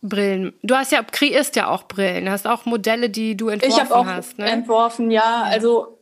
[0.00, 0.52] Brillen.
[0.62, 2.26] Du hast ja, kreierst ja auch Brillen.
[2.26, 4.38] Du hast auch Modelle, die du entworfen ich auch hast.
[4.38, 4.46] Ne?
[4.46, 5.42] Entworfen, ja.
[5.42, 5.98] Also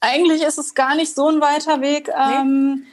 [0.00, 2.84] eigentlich ist es gar nicht so ein weiter Weg, ähm,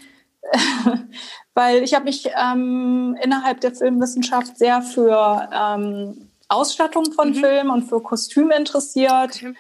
[1.54, 7.36] weil ich habe mich ähm, innerhalb der Filmwissenschaft sehr für ähm, Ausstattung von mhm.
[7.36, 9.36] Film und für Kostüme interessiert.
[9.36, 9.54] Okay.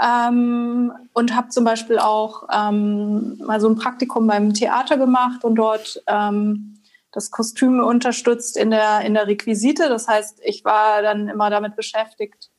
[0.00, 5.56] Ähm, und habe zum Beispiel auch ähm, mal so ein Praktikum beim Theater gemacht und
[5.56, 6.78] dort ähm,
[7.12, 9.88] das Kostüm unterstützt in der, in der Requisite.
[9.90, 12.50] Das heißt, ich war dann immer damit beschäftigt,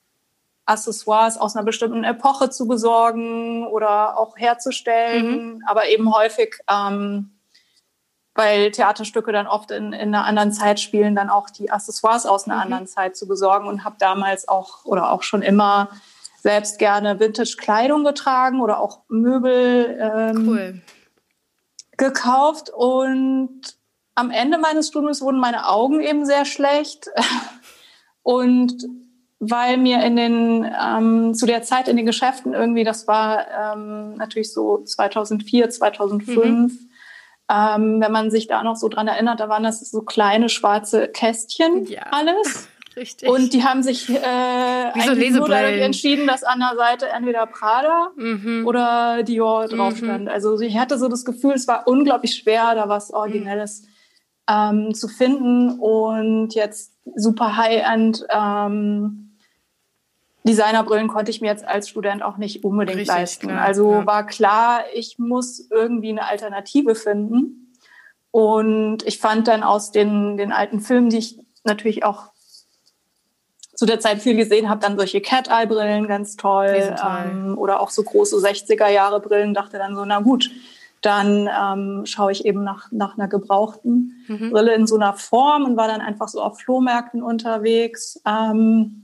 [0.66, 5.64] Accessoires aus einer bestimmten Epoche zu besorgen oder auch herzustellen, mhm.
[5.68, 7.32] aber eben häufig, ähm,
[8.34, 12.46] weil Theaterstücke dann oft in, in einer anderen Zeit spielen, dann auch die Accessoires aus
[12.46, 12.62] einer mhm.
[12.62, 15.90] anderen Zeit zu besorgen und habe damals auch oder auch schon immer
[16.42, 20.82] selbst gerne Vintage-Kleidung getragen oder auch Möbel ähm, cool.
[21.98, 23.78] gekauft und
[24.16, 27.10] am Ende meines Studiums wurden meine Augen eben sehr schlecht
[28.24, 28.86] und
[29.50, 34.16] weil mir in den ähm, zu der Zeit in den Geschäften irgendwie, das war ähm,
[34.16, 36.90] natürlich so 2004, 2005, mhm.
[37.50, 41.08] ähm, wenn man sich da noch so dran erinnert, da waren das so kleine schwarze
[41.08, 42.04] Kästchen ja.
[42.12, 42.70] alles.
[42.96, 43.28] Richtig.
[43.28, 44.20] Und die haben sich äh,
[44.94, 48.68] eigentlich nur dadurch entschieden, dass an der Seite entweder Prada mhm.
[48.68, 50.06] oder Dior drauf mhm.
[50.06, 50.30] stand.
[50.30, 53.88] Also ich hatte so das Gefühl, es war unglaublich schwer, da was Originelles
[54.48, 59.23] ähm, zu finden und jetzt super High-End ähm,
[60.46, 63.48] Designerbrillen konnte ich mir jetzt als Student auch nicht unbedingt Richtig, leisten.
[63.48, 64.06] Klar, also ja.
[64.06, 67.74] war klar, ich muss irgendwie eine Alternative finden.
[68.32, 72.32] Und ich fand dann aus den, den alten Filmen, die ich natürlich auch
[73.76, 76.96] zu der Zeit viel gesehen habe, dann solche Cat-Eye-Brillen ganz toll.
[77.04, 79.54] Ähm, oder auch so große 60er-Jahre-Brillen.
[79.54, 80.52] Dachte dann so, na gut,
[81.02, 84.52] dann ähm, schaue ich eben nach, nach einer gebrauchten mhm.
[84.52, 88.22] Brille in so einer Form und war dann einfach so auf Flohmärkten unterwegs.
[88.26, 89.03] Ähm,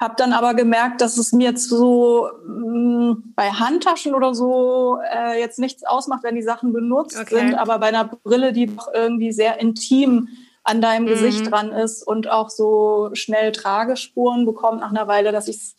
[0.00, 4.98] habe dann aber gemerkt, dass es mir jetzt so mh, mm, bei Handtaschen oder so
[5.14, 7.36] äh, jetzt nichts ausmacht, wenn die Sachen benutzt okay.
[7.36, 10.28] sind, aber bei einer Brille, die doch irgendwie sehr intim
[10.64, 11.08] an deinem mhm.
[11.08, 15.76] Gesicht dran ist und auch so schnell Tragespuren bekommt nach einer Weile, dass ich es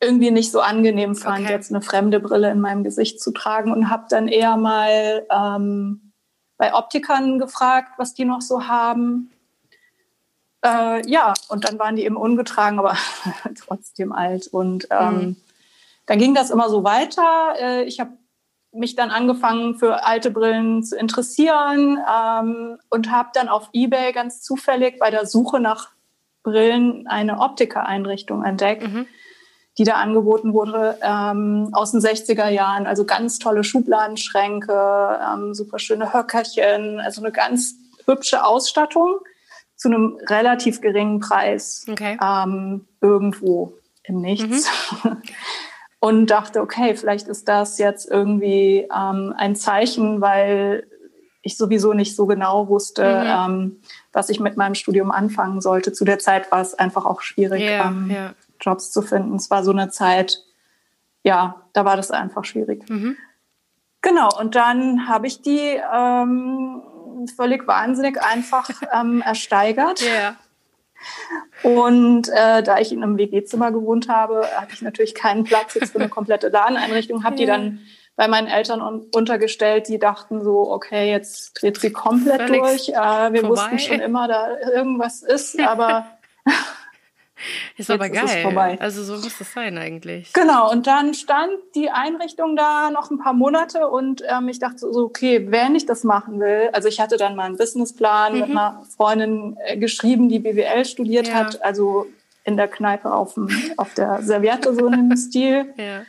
[0.00, 1.52] irgendwie nicht so angenehm fand, okay.
[1.52, 6.12] jetzt eine fremde Brille in meinem Gesicht zu tragen und habe dann eher mal ähm,
[6.56, 9.30] bei Optikern gefragt, was die noch so haben
[10.68, 12.96] äh, ja, und dann waren die eben ungetragen, aber
[13.66, 14.48] trotzdem alt.
[14.48, 15.36] Und ähm, mhm.
[16.06, 17.54] dann ging das immer so weiter.
[17.58, 18.12] Äh, ich habe
[18.72, 24.42] mich dann angefangen für alte Brillen zu interessieren ähm, und habe dann auf eBay ganz
[24.42, 25.90] zufällig bei der Suche nach
[26.42, 29.06] Brillen eine Optikereinrichtung entdeckt, mhm.
[29.78, 32.86] die da angeboten wurde ähm, aus den 60er Jahren.
[32.86, 37.74] Also ganz tolle Schubladenschränke, ähm, super schöne Höckerchen, also eine ganz
[38.06, 39.18] hübsche Ausstattung
[39.78, 42.18] zu einem relativ geringen Preis okay.
[42.22, 44.68] ähm, irgendwo im Nichts.
[45.04, 45.22] Mhm.
[46.00, 50.86] Und dachte, okay, vielleicht ist das jetzt irgendwie ähm, ein Zeichen, weil
[51.42, 53.54] ich sowieso nicht so genau wusste, mhm.
[53.54, 53.76] ähm,
[54.12, 55.92] was ich mit meinem Studium anfangen sollte.
[55.92, 58.34] Zu der Zeit war es einfach auch schwierig, yeah, ähm, yeah.
[58.60, 59.34] Jobs zu finden.
[59.34, 60.44] Es war so eine Zeit,
[61.24, 62.88] ja, da war das einfach schwierig.
[62.88, 63.16] Mhm.
[64.02, 66.82] Genau, und dann habe ich die ähm,
[67.26, 70.02] völlig wahnsinnig einfach ähm, ersteigert.
[70.02, 70.36] Yeah.
[71.62, 75.92] Und äh, da ich in einem WG-Zimmer gewohnt habe, hatte ich natürlich keinen Platz jetzt
[75.92, 77.80] für eine komplette Ladeneinrichtung, habe die dann
[78.16, 82.88] bei meinen Eltern un untergestellt, die dachten so, okay, jetzt dreht sie komplett Völlig durch.
[82.88, 83.48] Äh, wir vorbei.
[83.48, 86.18] wussten schon immer, da irgendwas ist, aber
[87.76, 88.24] ist aber geil.
[88.24, 88.76] Ist vorbei.
[88.80, 90.32] Also so muss das sein eigentlich.
[90.32, 94.78] Genau, und dann stand die Einrichtung da noch ein paar Monate und ähm, ich dachte
[94.78, 98.40] so, okay, wenn ich das machen will, also ich hatte dann mal einen Businessplan mhm.
[98.40, 101.34] mit einer Freundin äh, geschrieben, die BWL studiert ja.
[101.34, 102.06] hat, also
[102.44, 105.74] in der Kneipe auf, dem, auf der Serviette so in dem Stil.
[105.76, 106.02] Ja.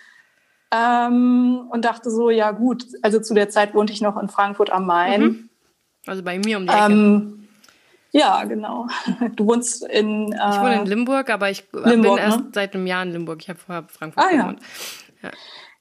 [0.72, 4.70] Ähm, und dachte so, ja gut, also zu der Zeit wohnte ich noch in Frankfurt
[4.72, 5.22] am Main.
[5.22, 5.50] Mhm.
[6.06, 6.92] Also bei mir um die Ecke.
[6.92, 7.39] Ähm,
[8.12, 8.88] ja, genau.
[9.36, 10.32] Du wohnst in.
[10.32, 12.52] Äh, ich wohne in Limburg, aber ich Limburg, bin erst ne?
[12.54, 13.42] seit einem Jahr in Limburg.
[13.42, 14.60] Ich habe vorher Frankfurt ah, gewohnt.
[15.22, 15.30] Ja.
[15.30, 15.36] ja.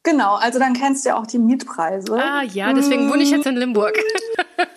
[0.04, 2.14] Genau, also dann kennst du ja auch die Mietpreise.
[2.14, 3.98] Ah ja, deswegen wohne ich jetzt in Limburg.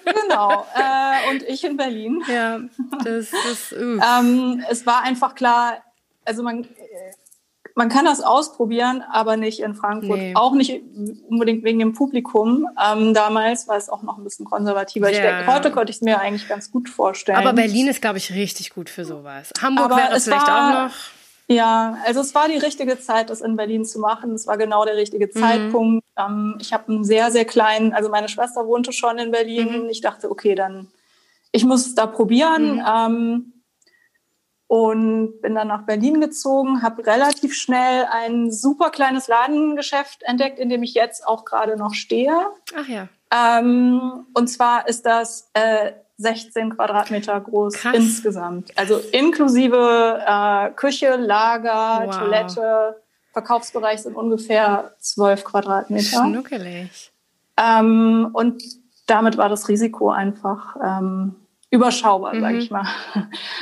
[0.06, 2.22] genau, äh, und ich in Berlin.
[2.28, 2.60] Ja,
[3.04, 3.72] das ist.
[3.72, 5.78] Ähm, es war einfach klar,
[6.26, 6.68] also man
[7.76, 10.18] man kann das ausprobieren, aber nicht in Frankfurt.
[10.18, 10.36] Nee.
[10.36, 10.82] Auch nicht
[11.30, 12.68] unbedingt wegen dem Publikum.
[12.82, 15.10] Ähm, damals war es auch noch ein bisschen konservativer.
[15.10, 15.14] Ja.
[15.14, 17.38] Ich denke, heute konnte ich es mir eigentlich ganz gut vorstellen.
[17.38, 19.52] Aber Berlin ist, glaube ich, richtig gut für sowas.
[19.62, 20.96] Hamburg wäre es vielleicht war, auch noch.
[21.48, 24.34] Ja, also es war die richtige Zeit, das in Berlin zu machen.
[24.34, 25.40] Es war genau der richtige mhm.
[25.40, 26.06] Zeitpunkt.
[26.18, 29.84] Ähm, ich habe einen sehr, sehr kleinen, also meine Schwester wohnte schon in Berlin.
[29.84, 29.90] Mhm.
[29.90, 30.88] Ich dachte, okay, dann,
[31.52, 32.76] ich muss es da probieren.
[32.76, 32.86] Mhm.
[32.88, 33.51] Ähm,
[34.72, 40.70] und bin dann nach Berlin gezogen, habe relativ schnell ein super kleines Ladengeschäft entdeckt, in
[40.70, 42.32] dem ich jetzt auch gerade noch stehe.
[42.74, 43.10] Ach ja.
[43.36, 47.96] Ähm, und zwar ist das äh, 16 Quadratmeter groß Krass.
[47.96, 48.72] insgesamt.
[48.78, 52.18] Also inklusive äh, Küche, Lager, wow.
[52.18, 53.02] Toilette,
[53.34, 56.24] Verkaufsbereich sind ungefähr 12 Quadratmeter.
[56.24, 57.12] Schnuckelig.
[57.58, 58.64] Ähm, und
[59.06, 61.36] damit war das Risiko einfach ähm,
[61.72, 62.42] überschaubar, mhm.
[62.42, 62.86] sage ich mal.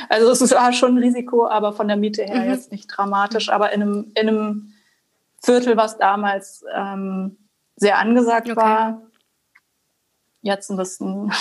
[0.08, 2.50] Also es ist schon ein Risiko, aber von der Miete her mhm.
[2.50, 3.48] jetzt nicht dramatisch.
[3.48, 4.72] Aber in einem, in einem
[5.42, 7.38] Viertel, was damals ähm,
[7.76, 8.56] sehr angesagt okay.
[8.56, 9.02] war,
[10.42, 11.32] jetzt ein bisschen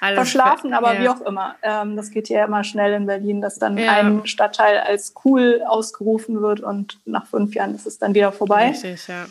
[0.00, 1.00] Alles verschlafen, aber ja.
[1.02, 1.56] wie auch immer.
[1.62, 3.92] Ähm, das geht ja immer schnell in Berlin, dass dann ja.
[3.92, 8.70] ein Stadtteil als cool ausgerufen wird und nach fünf Jahren ist es dann wieder vorbei.
[8.70, 9.26] Richtig, ja.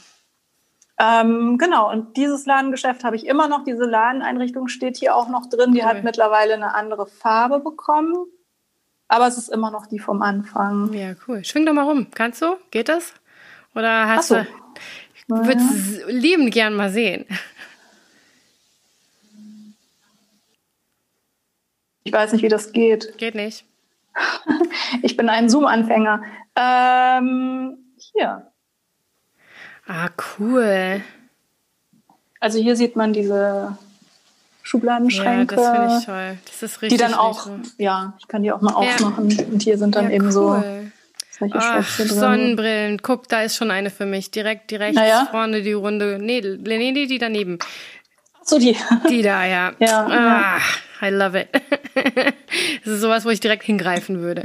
[1.00, 3.64] Ähm, genau, und dieses Ladengeschäft habe ich immer noch.
[3.64, 5.72] Diese Ladeneinrichtung steht hier auch noch drin.
[5.72, 5.86] Die cool.
[5.86, 8.16] hat mittlerweile eine andere Farbe bekommen.
[9.08, 10.94] Aber es ist immer noch die vom Anfang.
[10.94, 11.44] Ja, cool.
[11.44, 12.08] Schwing doch mal rum.
[12.14, 12.58] Kannst du?
[12.72, 13.14] Geht das?
[13.76, 14.36] Oder hast so.
[14.36, 14.48] du.
[15.16, 17.26] Ich würde es liebend gern mal sehen.
[22.04, 23.18] Ich weiß nicht, wie das geht.
[23.18, 23.66] Geht nicht.
[25.02, 26.24] ich bin ein Zoom-Anfänger.
[26.56, 28.53] Ähm, hier.
[29.88, 31.02] Ah, cool.
[32.40, 33.78] Also hier sieht man diese
[34.64, 35.56] Schubladenschränke.
[35.56, 36.38] Ja, das finde ich toll.
[36.46, 36.98] Das ist richtig.
[36.98, 39.30] Die dann auch, ja, ich kann die auch mal aufmachen.
[39.30, 39.46] Ja.
[39.46, 40.32] Und hier sind dann ja, eben cool.
[40.32, 40.64] so
[41.40, 42.00] solche Ach.
[42.00, 43.02] Sonnenbrillen.
[43.02, 44.32] Guck, da ist schon eine für mich.
[44.32, 45.28] Direkt, direkt naja.
[45.30, 46.18] vorne die Runde.
[46.20, 47.60] Nee, nee, nee, die daneben.
[48.44, 48.76] So die.
[49.10, 49.74] Die da, ja.
[49.80, 51.48] ja, ah, I love it.
[52.84, 54.44] das ist sowas, wo ich direkt hingreifen würde.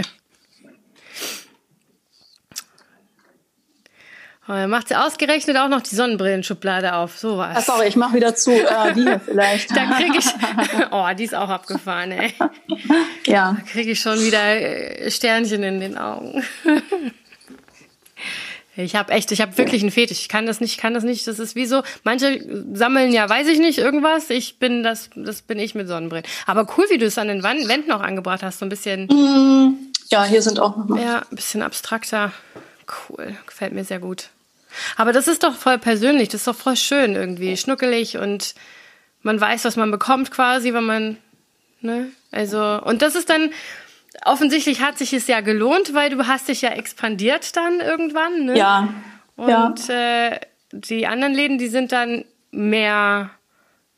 [4.51, 7.19] Oh, macht sie ausgerechnet auch noch die Sonnenbrillenschublade auf.
[7.19, 7.59] So was.
[7.59, 8.51] Ach, sorry, ich mach wieder zu.
[8.51, 9.77] Äh, die hier vielleicht.
[9.77, 10.25] da krieg ich.
[10.91, 12.33] Oh, die ist auch abgefahren, ey.
[13.27, 13.53] Ja.
[13.53, 16.43] Da kriege ich schon wieder äh, Sternchen in den Augen.
[18.81, 20.21] Ich habe echt, ich habe wirklich einen Fetisch.
[20.21, 21.27] Ich kann das nicht, kann das nicht.
[21.27, 22.41] Das ist wie so, manche
[22.75, 24.31] sammeln ja, weiß ich nicht, irgendwas.
[24.31, 26.25] Ich bin das, das bin ich mit Sonnenbrillen.
[26.47, 29.07] Aber cool, wie du es an den Wänden auch angebracht hast, so ein bisschen.
[29.07, 31.03] Mm, ja, hier sind auch nochmal.
[31.03, 32.31] Ja, ein bisschen abstrakter.
[33.09, 34.31] Cool, gefällt mir sehr gut.
[34.97, 38.55] Aber das ist doch voll persönlich, das ist doch voll schön irgendwie, schnuckelig und
[39.23, 41.17] man weiß, was man bekommt quasi, wenn man,
[41.81, 42.11] ne?
[42.31, 43.51] Also, und das ist dann,
[44.25, 48.57] offensichtlich hat sich es ja gelohnt, weil du hast dich ja expandiert dann irgendwann, ne?
[48.57, 48.89] Ja.
[49.37, 50.29] Und ja.
[50.29, 50.41] Äh,
[50.73, 53.31] die anderen Läden, die sind dann mehr,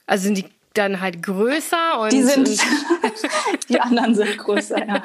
[0.06, 2.48] also sind die dann halt größer und die sind
[3.68, 5.02] die anderen sind größer ja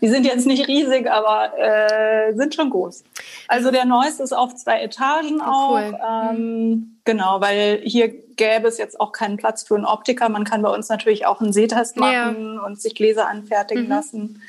[0.00, 3.04] die sind jetzt nicht riesig aber äh, sind schon groß
[3.48, 5.98] also der neueste ist auf zwei Etagen oh, auch cool.
[6.10, 10.62] ähm, genau weil hier gäbe es jetzt auch keinen Platz für einen Optiker man kann
[10.62, 12.62] bei uns natürlich auch einen Sehtest machen ja.
[12.62, 13.90] und sich Gläser anfertigen mhm.
[13.90, 14.42] lassen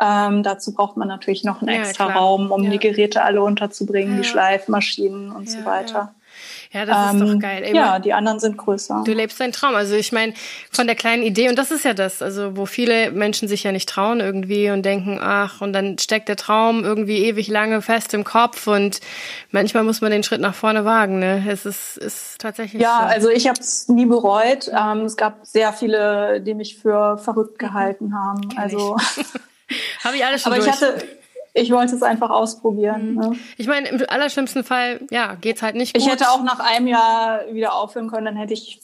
[0.00, 2.18] ähm, dazu braucht man natürlich noch einen extra klar.
[2.18, 2.70] Raum, um ja.
[2.70, 6.14] die Geräte alle unterzubringen, die Schleifmaschinen und so weiter.
[6.72, 7.62] Ja, das ähm, ist doch ähm, geil.
[7.64, 9.02] Ey, ja, die anderen sind größer.
[9.04, 9.74] Du lebst deinen Traum.
[9.74, 10.34] Also ich meine,
[10.70, 13.72] von der kleinen Idee, und das ist ja das, also wo viele Menschen sich ja
[13.72, 18.14] nicht trauen irgendwie und denken, ach, und dann steckt der Traum irgendwie ewig lange fest
[18.14, 19.00] im Kopf und
[19.50, 21.18] manchmal muss man den Schritt nach vorne wagen.
[21.18, 21.44] Ne?
[21.48, 22.82] Es ist, ist tatsächlich.
[22.82, 23.14] Ja, so.
[23.14, 24.68] also ich habe es nie bereut.
[24.68, 28.48] Ähm, es gab sehr viele, die mich für verrückt gehalten haben.
[28.48, 28.96] Kenn also
[30.04, 30.74] Habe ich alles schon Aber durch.
[30.74, 31.04] ich hatte,
[31.58, 33.14] ich wollte es einfach ausprobieren.
[33.14, 33.20] Mhm.
[33.20, 33.36] Ne?
[33.56, 36.02] Ich meine, im allerschlimmsten Fall, ja, geht's halt nicht gut.
[36.02, 38.80] Ich hätte auch nach einem Jahr wieder aufhören können, dann hätte ich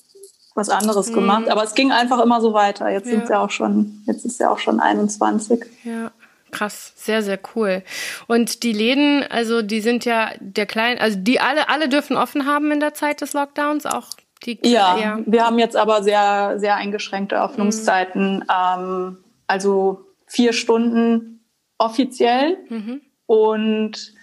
[0.55, 1.15] was anderes mhm.
[1.15, 1.49] gemacht.
[1.49, 2.89] Aber es ging einfach immer so weiter.
[2.89, 3.13] Jetzt ja.
[3.13, 5.65] sind ja auch schon, jetzt ist ja auch schon 21.
[5.85, 6.11] Ja.
[6.51, 7.83] Krass, sehr, sehr cool.
[8.29, 12.47] Und die Läden, also die sind ja der kleinen, also die alle, alle dürfen offen
[12.47, 14.11] haben in der Zeit des Lockdowns, auch
[14.47, 14.61] die.
[14.63, 15.19] Ja, ja.
[15.27, 18.37] wir haben jetzt aber sehr, sehr eingeschränkte Öffnungszeiten.
[18.37, 18.45] Mhm.
[18.49, 21.34] Ähm, also vier Stunden
[21.79, 23.01] offiziell mhm.
[23.27, 24.15] und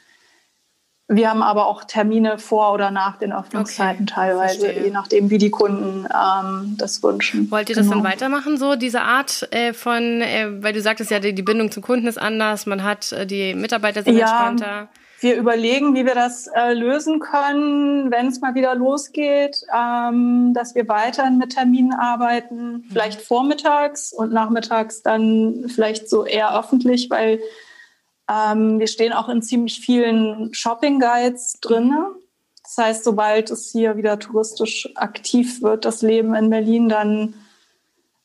[1.13, 4.85] wir haben aber auch Termine vor oder nach den Öffnungszeiten okay, teilweise, verstehe.
[4.85, 7.51] je nachdem, wie die Kunden ähm, das wünschen.
[7.51, 8.01] Wollt ihr das genau.
[8.01, 11.69] dann weitermachen, so diese Art äh, von, äh, weil du sagtest ja, die, die, Bindung
[11.69, 14.87] zum Kunden ist anders, man hat äh, die Mitarbeiter sind ja, entspannter.
[15.21, 20.73] Wir überlegen, wie wir das äh, lösen können, wenn es mal wieder losgeht, ähm, dass
[20.73, 22.83] wir weiterhin mit Terminen arbeiten, mhm.
[22.89, 27.39] vielleicht vormittags und nachmittags dann vielleicht so eher öffentlich, weil
[28.27, 31.95] ähm, wir stehen auch in ziemlich vielen Shopping-Guides drin.
[32.63, 37.35] Das heißt, sobald es hier wieder touristisch aktiv wird, das Leben in Berlin, dann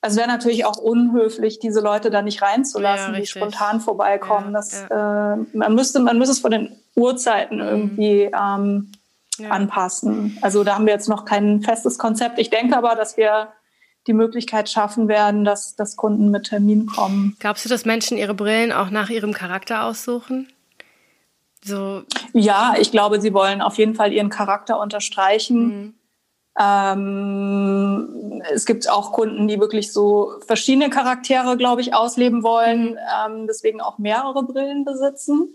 [0.07, 4.47] also wäre natürlich auch unhöflich, diese Leute da nicht reinzulassen, ja, die spontan vorbeikommen.
[4.47, 5.35] Ja, das, ja.
[5.35, 7.63] Äh, man müsste, man müsste es von den Uhrzeiten mhm.
[7.63, 8.93] irgendwie ähm,
[9.51, 10.39] anpassen.
[10.43, 12.39] Also da haben wir jetzt noch kein festes Konzept.
[12.39, 13.49] Ich denke aber, dass wir
[14.07, 17.37] die Möglichkeit schaffen werden, dass, dass Kunden mit Termin kommen.
[17.41, 20.49] Glaubst du, dass Menschen ihre Brillen auch nach ihrem Charakter aussuchen?
[21.65, 22.05] So.
[22.33, 25.67] Ja, ich glaube, sie wollen auf jeden Fall ihren Charakter unterstreichen.
[25.67, 25.95] Mhm.
[26.59, 32.99] Ähm, es gibt auch Kunden, die wirklich so verschiedene Charaktere, glaube ich, ausleben wollen, mhm.
[33.27, 35.49] ähm, deswegen auch mehrere Brillen besitzen.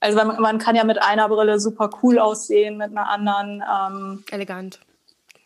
[0.00, 4.24] Also man, man, kann ja mit einer Brille super cool aussehen, mit einer anderen ähm,
[4.30, 4.80] elegant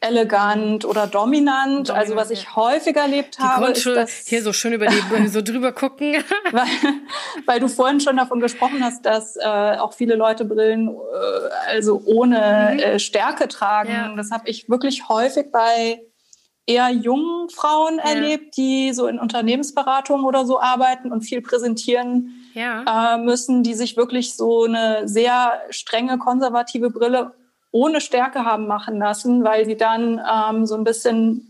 [0.00, 1.88] elegant oder dominant.
[1.88, 2.56] dominant also was ich ja.
[2.56, 6.14] häufig erlebt habe, ist dass, hier so schön über die so drüber gucken,
[6.52, 6.66] weil,
[7.46, 9.42] weil, du vorhin schon davon gesprochen hast, dass äh,
[9.78, 12.78] auch viele Leute Brillen äh, also ohne mhm.
[12.78, 13.90] äh, Stärke tragen.
[13.92, 14.14] Ja.
[14.16, 16.00] Das habe ich wirklich häufig bei
[16.66, 18.10] eher jungen Frauen ja.
[18.10, 23.96] erlebt, die so in Unternehmensberatung oder so arbeiten und viel präsentieren äh, müssen, die sich
[23.96, 27.32] wirklich so eine sehr strenge konservative Brille
[27.74, 31.48] ohne Stärke haben machen lassen, weil sie dann ähm, so ein bisschen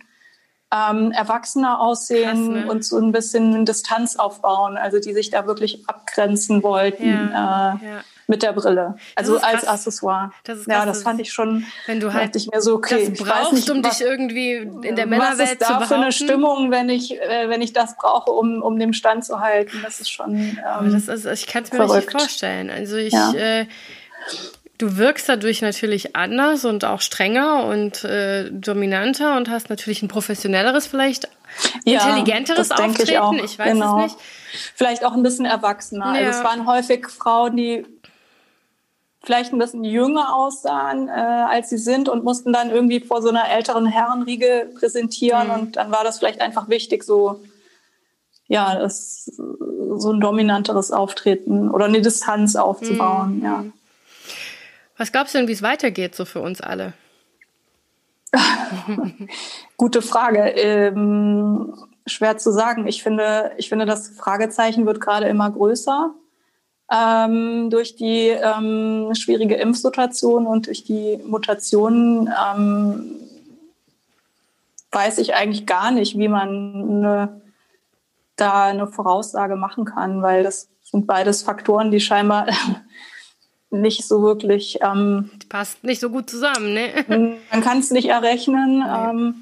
[0.72, 2.70] ähm, erwachsener aussehen Krass, ne?
[2.70, 7.10] und so ein bisschen Distanz aufbauen, also die sich da wirklich abgrenzen wollten.
[7.10, 8.04] Ja, äh, ja.
[8.26, 10.32] Mit der Brille, also als Accessoire.
[10.44, 11.66] Das ja, das fand ich schon.
[11.84, 14.96] Wenn du halt ich mir so, okay, das brauchst, nicht, um was, dich irgendwie in
[14.96, 18.30] der Männerwelt was ist da für eine Stimmung, wenn ich, äh, wenn ich das brauche,
[18.30, 19.78] um, um den Stand zu halten.
[19.82, 20.36] Das ist schon.
[20.36, 22.06] Ähm, das ist, ich kann es mir verrückt.
[22.06, 22.70] richtig vorstellen.
[22.70, 23.12] Also ich.
[23.12, 23.34] Ja.
[23.34, 23.66] Äh,
[24.78, 30.08] Du wirkst dadurch natürlich anders und auch strenger und äh, dominanter und hast natürlich ein
[30.08, 31.28] professionelleres, vielleicht
[31.84, 33.10] ja, intelligenteres Auftreten.
[33.10, 33.32] Ich, auch.
[33.32, 33.98] ich weiß genau.
[33.98, 34.16] es nicht.
[34.74, 36.18] Vielleicht auch ein bisschen erwachsener.
[36.18, 36.26] Ja.
[36.26, 37.86] Also es waren häufig Frauen, die
[39.22, 43.28] vielleicht ein bisschen jünger aussahen, äh, als sie sind und mussten dann irgendwie vor so
[43.28, 45.48] einer älteren Herrenriege präsentieren.
[45.48, 45.54] Mhm.
[45.54, 47.40] Und dann war das vielleicht einfach wichtig, so
[48.46, 49.30] ja, das,
[49.96, 53.38] so ein dominanteres Auftreten oder eine Distanz aufzubauen.
[53.38, 53.44] Mhm.
[53.44, 53.64] Ja.
[54.96, 56.92] Was glaubst du denn, wie es weitergeht, so für uns alle?
[59.76, 60.40] Gute Frage.
[60.40, 61.74] Ähm,
[62.06, 62.86] schwer zu sagen.
[62.86, 66.14] Ich finde, ich finde, das Fragezeichen wird gerade immer größer
[66.92, 72.28] ähm, durch die ähm, schwierige Impfsituation und durch die Mutationen.
[72.28, 73.16] Ähm,
[74.94, 77.40] weiß ich eigentlich gar nicht, wie man eine,
[78.36, 82.46] da eine Voraussage machen kann, weil das sind beides Faktoren, die scheinbar
[83.80, 84.78] nicht so wirklich.
[84.82, 87.04] Ähm, die passt nicht so gut zusammen, ne?
[87.50, 88.78] Man kann es nicht errechnen.
[88.78, 89.10] Nee.
[89.10, 89.34] Ähm,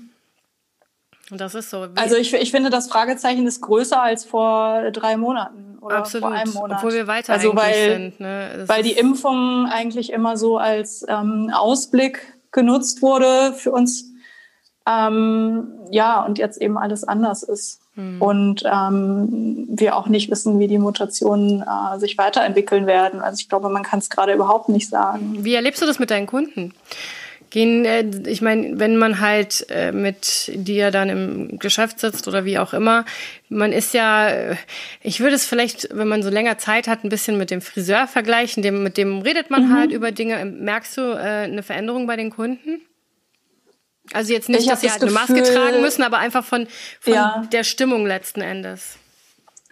[1.31, 1.89] und das ist so.
[1.95, 6.29] also ich, ich finde, das Fragezeichen ist größer als vor drei Monaten oder Absolut.
[6.29, 6.79] vor einem Monat.
[6.79, 8.21] Obwohl wir weiter also weil, sind.
[8.21, 8.65] Ne?
[8.67, 14.11] weil die Impfung eigentlich immer so als ähm, Ausblick genutzt wurde für uns.
[14.87, 17.82] Ähm, ja, und jetzt eben alles anders ist.
[17.95, 18.23] Mhm.
[18.23, 23.21] Und ähm, wir auch nicht wissen, wie die Mutationen äh, sich weiterentwickeln werden.
[23.21, 25.39] Also ich glaube, man kann es gerade überhaupt nicht sagen.
[25.41, 26.73] Wie erlebst du das mit deinen Kunden?
[27.51, 32.47] Gehen, äh, ich meine, wenn man halt äh, mit dir dann im Geschäft sitzt oder
[32.47, 33.05] wie auch immer,
[33.51, 34.57] man ist ja, äh,
[35.03, 38.07] ich würde es vielleicht, wenn man so länger Zeit hat, ein bisschen mit dem Friseur
[38.07, 39.75] vergleichen, dem, mit dem redet man mhm.
[39.75, 40.43] halt über Dinge.
[40.47, 42.81] Merkst du äh, eine Veränderung bei den Kunden?
[44.15, 46.67] Also jetzt nicht, dass sie halt eine Maske tragen müssen, aber einfach von,
[47.01, 47.43] von ja.
[47.53, 48.99] der Stimmung letzten Endes.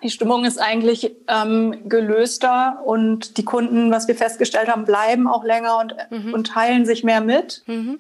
[0.03, 5.45] Die Stimmung ist eigentlich ähm, gelöster und die Kunden, was wir festgestellt haben, bleiben auch
[5.45, 6.33] länger und, mhm.
[6.33, 7.99] und teilen sich mehr mit, mhm.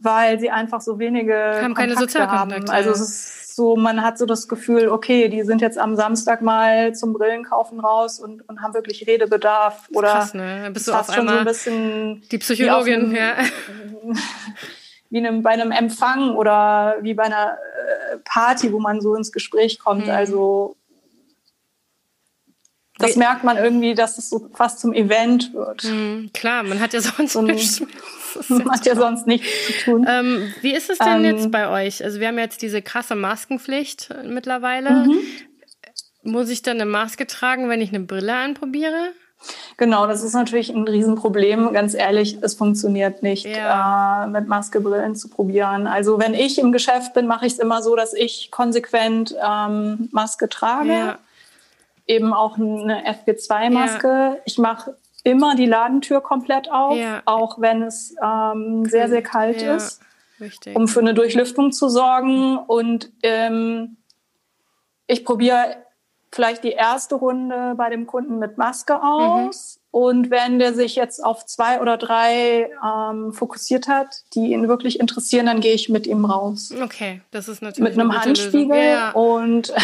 [0.00, 2.54] weil sie einfach so wenige haben keine Sozialkontakte.
[2.54, 2.70] Haben.
[2.70, 6.42] Also es ist so, man hat so das Gefühl, okay, die sind jetzt am Samstag
[6.42, 9.88] mal zum Brillenkaufen raus und, und haben wirklich Redebedarf.
[9.92, 10.60] Oder Krass, ne?
[10.62, 13.34] Dann bist du auf einmal so ein bisschen die Psychologin, ja.
[15.10, 17.52] Wie einem, bei einem Empfang oder wie bei einer
[18.12, 20.06] äh, Party, wo man so ins Gespräch kommt.
[20.06, 20.12] Mhm.
[20.12, 20.76] Also
[22.98, 25.84] das merkt man irgendwie, dass es so fast zum Event wird.
[25.84, 27.80] Mhm, klar, man hat ja sonst so nichts.
[28.48, 30.06] man hat ja sonst nichts zu tun.
[30.08, 32.04] Ähm, wie ist es denn ähm, jetzt bei euch?
[32.04, 35.06] Also wir haben jetzt diese krasse Maskenpflicht mittlerweile.
[35.06, 35.20] Mhm.
[36.24, 39.12] Muss ich dann eine Maske tragen, wenn ich eine Brille anprobiere?
[39.76, 41.72] Genau, das ist natürlich ein Riesenproblem.
[41.72, 44.24] Ganz ehrlich, es funktioniert nicht, ja.
[44.24, 45.86] äh, mit Maskebrillen zu probieren.
[45.86, 50.08] Also wenn ich im Geschäft bin, mache ich es immer so, dass ich konsequent ähm,
[50.12, 50.92] Maske trage.
[50.92, 51.18] Ja
[52.08, 54.08] eben auch eine FP2-Maske.
[54.08, 54.36] Ja.
[54.44, 60.00] Ich mache immer die Ladentür komplett auf, auch wenn es ähm, sehr, sehr kalt ist,
[60.40, 60.74] Richtig.
[60.74, 62.56] um für eine Durchlüftung zu sorgen.
[62.56, 63.98] Und ähm,
[65.06, 65.76] ich probiere
[66.38, 69.80] vielleicht die erste Runde bei dem Kunden mit Maske aus.
[69.80, 69.88] Mhm.
[69.90, 75.00] Und wenn der sich jetzt auf zwei oder drei ähm, fokussiert hat, die ihn wirklich
[75.00, 76.72] interessieren, dann gehe ich mit ihm raus.
[76.80, 79.10] Okay, das ist natürlich mit einem Handspiegel ja.
[79.10, 79.74] und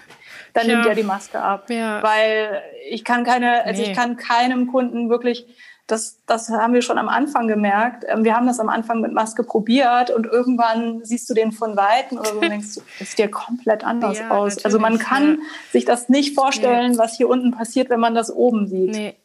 [0.52, 0.76] dann ja.
[0.76, 1.68] nimmt er die Maske ab.
[1.68, 2.00] Ja.
[2.04, 3.90] Weil ich kann keine, also nee.
[3.90, 5.48] ich kann keinem Kunden wirklich,
[5.86, 8.04] das, das haben wir schon am Anfang gemerkt.
[8.08, 11.76] Ähm, wir haben das am Anfang mit Maske probiert und irgendwann siehst du den von
[11.76, 14.64] Weitem oder so und denkst, das sieht ja komplett anders ja, aus.
[14.64, 15.44] Also man kann ja.
[15.72, 16.98] sich das nicht vorstellen, nee.
[16.98, 18.90] was hier unten passiert, wenn man das oben sieht.
[18.90, 19.16] Nee.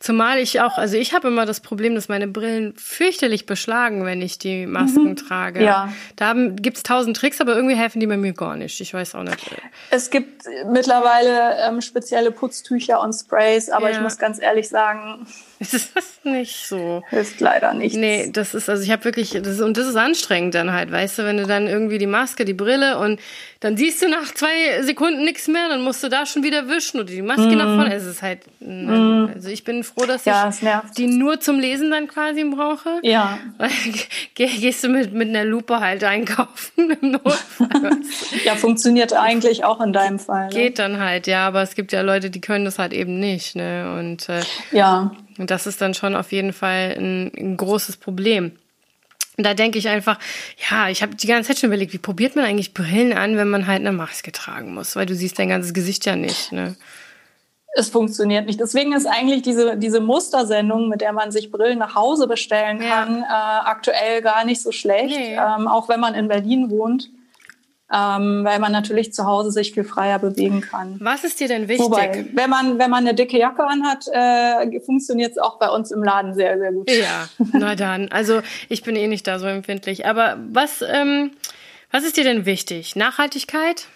[0.00, 4.20] Zumal ich auch, also ich habe immer das Problem, dass meine Brillen fürchterlich beschlagen, wenn
[4.20, 5.16] ich die Masken mhm.
[5.16, 5.62] trage.
[5.62, 5.92] Ja.
[6.16, 8.80] Da gibt es tausend Tricks, aber irgendwie helfen die mir gar nicht.
[8.80, 9.38] Ich weiß auch nicht.
[9.90, 13.96] Es gibt mittlerweile ähm, spezielle Putztücher und Sprays, aber ja.
[13.96, 15.26] ich muss ganz ehrlich sagen,
[15.60, 17.02] Es ist nicht so.
[17.08, 17.96] Hilft leider nicht.
[17.96, 21.18] Nee, das ist, also ich habe wirklich, das und das ist anstrengend dann halt, weißt
[21.18, 23.18] du, wenn du dann irgendwie die Maske, die Brille und
[23.60, 27.00] dann siehst du nach zwei Sekunden nichts mehr, dann musst du da schon wieder wischen
[27.00, 27.56] oder die Maske mm.
[27.56, 27.92] nach vorne.
[27.92, 29.30] Es ist halt, mm.
[29.34, 33.00] also ich bin froh, dass ja, ich die nur zum Lesen dann quasi brauche.
[33.02, 33.38] Ja.
[33.56, 33.70] Weil,
[34.34, 37.98] gehst du mit, mit einer Lupe halt einkaufen im Notfall.
[38.44, 40.48] ja, funktioniert eigentlich auch in deinem Fall.
[40.48, 40.54] Ne?
[40.54, 43.56] Geht dann halt, ja, aber es gibt ja Leute, die können das halt eben nicht,
[43.56, 45.10] ne, und, äh, ja.
[45.38, 48.52] Und das ist dann schon auf jeden Fall ein, ein großes Problem.
[49.36, 50.18] Und da denke ich einfach,
[50.68, 53.48] ja, ich habe die ganze Zeit schon überlegt, wie probiert man eigentlich Brillen an, wenn
[53.48, 56.50] man halt eine Maske tragen muss, weil du siehst dein ganzes Gesicht ja nicht.
[56.50, 56.74] Ne?
[57.76, 58.58] Es funktioniert nicht.
[58.58, 63.20] Deswegen ist eigentlich diese, diese Mustersendung, mit der man sich Brillen nach Hause bestellen kann,
[63.20, 63.60] ja.
[63.60, 65.36] äh, aktuell gar nicht so schlecht, nee.
[65.36, 67.10] ähm, auch wenn man in Berlin wohnt
[67.92, 70.96] ähm, weil man natürlich zu Hause sich viel freier bewegen kann.
[71.00, 71.86] Was ist dir denn wichtig?
[71.86, 75.90] Wobei, wenn man, wenn man eine dicke Jacke anhat, äh, funktioniert es auch bei uns
[75.90, 76.90] im Laden sehr, sehr gut.
[76.90, 78.08] Ja, na dann.
[78.10, 80.06] Also ich bin eh nicht da so empfindlich.
[80.06, 81.30] Aber was, ähm,
[81.90, 82.94] was ist dir denn wichtig?
[82.94, 83.86] Nachhaltigkeit?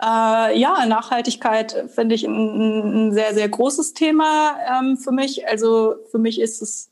[0.00, 5.48] Äh, ja, Nachhaltigkeit finde ich ein, ein, sehr, sehr großes Thema ähm, für mich.
[5.48, 6.90] Also für mich ist es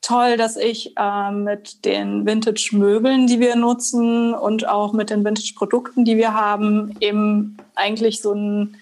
[0.00, 6.04] toll, dass ich äh, mit den Vintage-Möbeln, die wir nutzen und auch mit den Vintage-Produkten,
[6.04, 8.76] die wir haben, eben eigentlich so ein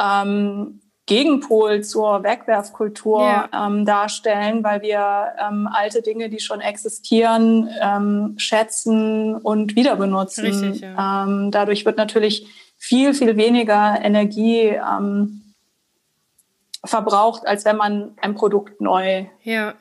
[0.00, 3.66] ähm, Gegenpol zur Wegwerfkultur yeah.
[3.66, 10.44] ähm, darstellen, weil wir ähm, alte Dinge, die schon existieren, ähm, schätzen und wieder benutzen.
[10.44, 11.24] Richtig, ja.
[11.24, 15.54] ähm, dadurch wird natürlich viel, viel weniger Energie ähm,
[16.84, 19.74] verbraucht, als wenn man ein Produkt neu ja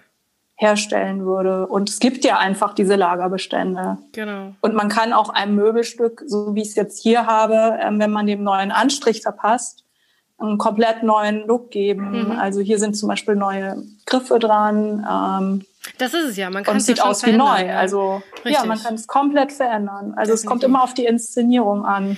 [0.57, 1.67] herstellen würde.
[1.67, 3.99] Und es gibt ja einfach diese Lagerbestände.
[4.11, 4.55] Genau.
[4.61, 8.11] Und man kann auch einem Möbelstück, so wie ich es jetzt hier habe, ähm, wenn
[8.11, 9.83] man dem neuen Anstrich verpasst,
[10.39, 12.25] einen komplett neuen Look geben.
[12.25, 12.31] Mhm.
[12.31, 15.05] Also hier sind zum Beispiel neue Griffe dran.
[15.09, 15.65] Ähm,
[15.99, 16.49] das ist es ja.
[16.49, 17.71] Man kann es sieht aus wie neu.
[17.71, 18.53] Also Richtig.
[18.53, 20.13] ja, man kann es komplett verändern.
[20.15, 20.33] Also Definitiv.
[20.33, 22.17] es kommt immer auf die Inszenierung an.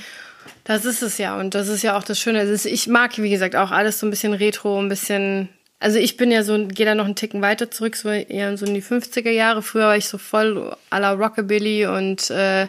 [0.64, 1.38] Das ist es ja.
[1.38, 2.44] Und das ist ja auch das Schöne.
[2.44, 6.30] ich mag, wie gesagt, auch alles so ein bisschen retro, ein bisschen also ich bin
[6.32, 9.30] ja so, gehe da noch einen Ticken weiter zurück, so eher so in die 50er
[9.30, 9.62] Jahre.
[9.62, 12.68] Früher war ich so voll à la Rockabilly und äh,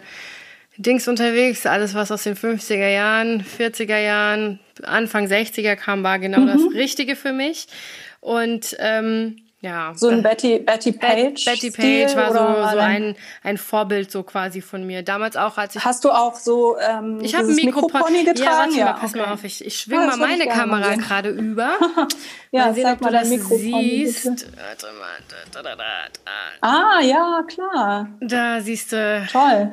[0.76, 1.66] Dings unterwegs.
[1.66, 6.46] Alles, was aus den 50er Jahren, 40er Jahren, Anfang 60er kam, war genau mhm.
[6.46, 7.66] das Richtige für mich.
[8.20, 9.92] Und ähm, ja.
[9.94, 11.44] So ein Betty, Betty Page.
[11.44, 15.02] Betty Page war so, so ein, ein Vorbild so quasi von mir.
[15.02, 15.84] Damals auch, als ich.
[15.84, 18.38] Hast du auch so ähm, ich habe ein Mikrofon getragen?
[18.38, 19.20] Ja, warte ja, mal, pass okay.
[19.20, 19.44] mal auf.
[19.44, 21.74] Ich, ich schwinge ja, mal meine Kamera gerade über.
[22.50, 24.24] ja, mal sehen, ob du das siehst.
[24.24, 25.18] Warte mal.
[25.52, 25.84] Da, da, da,
[26.62, 28.08] ah, ja, klar.
[28.20, 29.26] Da siehst du.
[29.30, 29.72] Toll.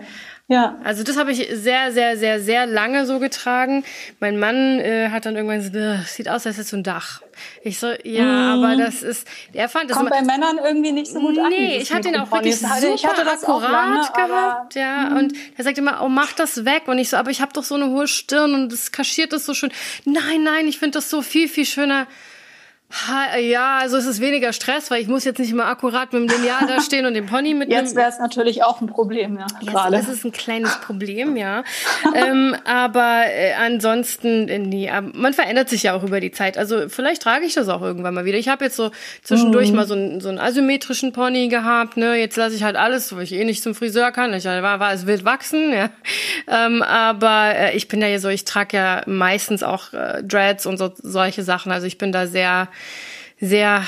[0.49, 0.77] Ja.
[0.83, 3.83] Also das habe ich sehr, sehr, sehr, sehr lange so getragen.
[4.21, 7.21] Mein Mann äh, hat dann irgendwann gesagt, "Ugh, sieht aus, als hätte so ein Dach.
[7.63, 8.23] Ich so, ja,
[8.55, 8.63] Mhm.
[8.63, 11.49] aber das ist, er fand das Kommt bei Männern irgendwie nicht so gut an.
[11.49, 14.13] Nee, ich hatte ihn auch wirklich Ich hatte- super ich hatte das akkurat lange, Mhm.
[14.29, 15.07] gehabt, ja.
[15.17, 16.83] Und er sagt immer, oh, mach das weg.
[16.87, 19.45] Und ich so, aber ich habe doch so eine hohe Stirn und das kaschiert das
[19.45, 19.71] so schön.
[20.05, 22.07] Nein, nein, ich finde das so viel, viel schöner.
[22.89, 26.23] Ha, Ja, also es ist weniger Stress, weil ich muss jetzt nicht immer akkurat mit
[26.23, 29.37] dem Lineal da stehen und dem Pony mit Jetzt wäre es natürlich auch ein Problem,
[29.37, 29.97] ja, Jetzt gerade.
[29.97, 31.65] ist es ein kleines Problem, ja.
[32.15, 36.57] ähm, aber äh, ansonsten, äh, nee, aber man verändert sich ja auch über die Zeit.
[36.57, 38.37] Also vielleicht trage ich das auch irgendwann mal wieder.
[38.37, 41.97] Ich habe jetzt so zwischendurch mal so einen, so einen asymmetrischen Pony gehabt.
[41.97, 42.15] Ne?
[42.15, 44.33] Jetzt lasse ich halt alles, wo ich eh nicht zum Friseur kann.
[44.33, 45.89] Ich war, war es wild wachsen, ja.
[46.47, 50.77] Ähm, aber äh, ich bin ja so, ich trage ja meistens auch äh, Dreads und
[50.77, 51.73] so, solche Sachen.
[51.73, 52.69] Also ich bin da sehr,
[53.39, 53.83] sehr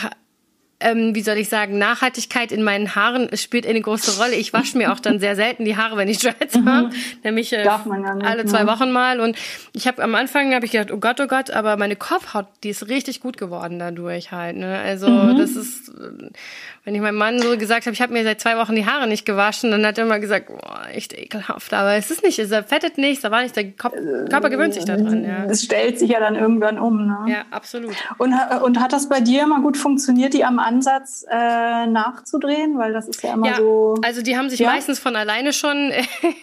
[0.81, 4.35] ähm, wie soll ich sagen, Nachhaltigkeit in meinen Haaren spielt eine große Rolle.
[4.35, 6.89] Ich wasche mir auch dann sehr selten die Haare, wenn ich Dreads habe,
[7.23, 7.65] nämlich äh, Mhm.
[7.65, 7.83] Ja
[8.23, 8.67] alle zwei ne?
[8.67, 9.19] Wochen mal.
[9.19, 9.37] Und
[9.73, 12.69] ich habe am Anfang habe ich gedacht, oh Gott, oh Gott, aber meine Kopfhaut, die
[12.69, 14.55] ist richtig gut geworden dadurch halt.
[14.57, 14.77] Ne?
[14.79, 15.37] Also Mhm.
[15.37, 16.29] das ist, äh,
[16.85, 19.07] wenn ich meinem Mann so gesagt habe, ich habe mir seit zwei Wochen die Haare
[19.07, 21.73] nicht gewaschen, dann hat er immer gesagt, boah, echt ekelhaft.
[21.73, 23.93] Aber es ist nicht, es fettet nicht, da war nicht, der Kopf,
[24.29, 25.23] Körper gewöhnt sich daran.
[25.25, 27.05] Ja, Es stellt sich ja dann irgendwann um.
[27.07, 27.17] Ne?
[27.27, 27.93] ja absolut.
[28.17, 32.77] Und, und hat das bei dir immer gut funktioniert, die am Ansatz äh, nachzudrehen?
[32.77, 33.95] Weil das ist ja immer Ja, so.
[34.03, 34.69] also die haben sich Ja?
[34.71, 35.91] meistens von alleine schon,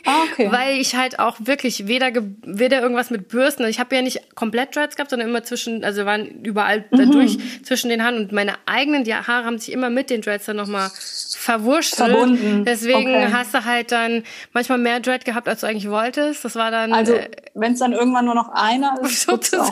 [0.05, 0.49] Ah, okay.
[0.53, 2.11] weil ich halt auch wirklich weder,
[2.43, 5.85] weder irgendwas mit Bürsten, also ich habe ja nicht komplett Dreads gehabt, sondern immer zwischen,
[5.85, 6.97] also waren überall Mhm.
[6.97, 10.47] dadurch zwischen den Haaren und meine eigenen die Haare haben sich immer mit den Dreads
[10.47, 10.91] dann nochmal
[11.37, 12.11] verwurschtelt.
[12.11, 12.65] Verbunden.
[12.65, 13.29] Deswegen Okay.
[13.33, 14.23] hast du halt dann
[14.53, 16.45] manchmal mehr Dread gehabt, als du eigentlich wolltest.
[16.45, 19.71] Das war dann also, äh, wenn es dann irgendwann nur noch einer ist, sozusagen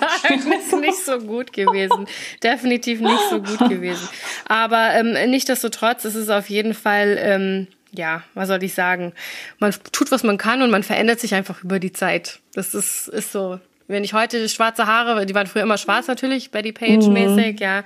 [0.59, 2.07] ist nicht so gut gewesen.
[2.43, 4.09] Definitiv nicht so gut gewesen.
[4.47, 9.12] Aber ähm, nichtsdestotrotz ist es auf jeden Fall, ähm, ja, was soll ich sagen?
[9.59, 12.40] Man tut, was man kann und man verändert sich einfach über die Zeit.
[12.55, 13.59] Das ist, ist so.
[13.86, 17.84] Wenn ich heute schwarze Haare, die waren früher immer schwarz natürlich, Betty Page mäßig, ja.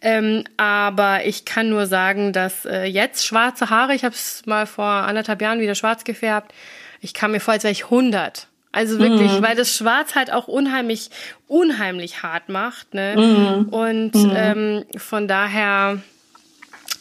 [0.00, 4.66] Ähm, aber ich kann nur sagen, dass äh, jetzt schwarze Haare, ich habe es mal
[4.66, 6.54] vor anderthalb Jahren wieder schwarz gefärbt.
[7.00, 8.48] Ich kam mir vor, als wäre ich 100.
[8.74, 11.10] Also wirklich, weil das Schwarz halt auch unheimlich,
[11.46, 12.92] unheimlich hart macht.
[12.94, 13.66] Ne?
[13.70, 15.98] Und ähm, von daher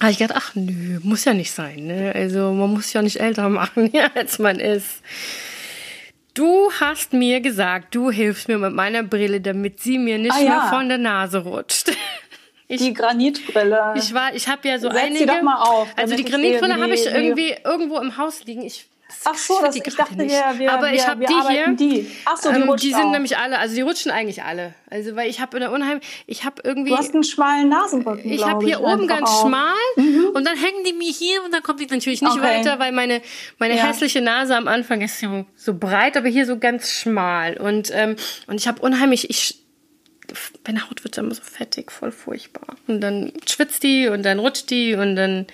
[0.01, 1.88] habe ich gedacht, ach nö, muss ja nicht sein.
[1.88, 2.11] Ne?
[2.13, 5.01] Also man muss ja nicht älter machen, ja, als man ist.
[6.34, 10.38] Du hast mir gesagt, du hilfst mir mit meiner Brille, damit sie mir nicht Ah,
[10.39, 10.69] mehr ja.
[10.69, 11.91] von der Nase rutscht.
[12.69, 13.93] Die Granitbrille.
[13.97, 15.26] Ich war, ich habe ja so Setz sie einige.
[15.28, 18.43] doch mal auf, also die ich Granitbrille habe ich wie- wie- irgendwie irgendwo im Haus
[18.45, 18.63] liegen.
[18.63, 18.88] Ich
[19.25, 20.31] Ach so, das, die ich gerade dachte, nicht.
[20.31, 21.73] wir, wir, Aber ich habe die hier.
[21.75, 22.11] Die.
[22.25, 23.11] Ach so, die ähm, die sind auf.
[23.11, 24.73] nämlich alle, also die rutschen eigentlich alle.
[24.89, 28.29] Also weil ich habe in der Unheim, ich habe irgendwie Du hast einen schmalen Nasenrücken,
[28.29, 29.47] ich habe hier oben einfach ganz auch.
[29.47, 29.73] schmal
[30.33, 32.41] und dann hängen die mir hier und dann kommt die natürlich nicht Okay.
[32.41, 33.21] weiter, weil meine
[33.59, 33.87] meine Ja.
[33.87, 38.15] hässliche Nase am Anfang ist so, so breit, aber hier so ganz schmal und ähm,
[38.47, 39.59] und ich habe unheimlich ich
[40.65, 42.75] meine Haut wird dann immer so fettig, voll furchtbar.
[42.87, 45.45] Und dann schwitzt die und dann rutscht die und dann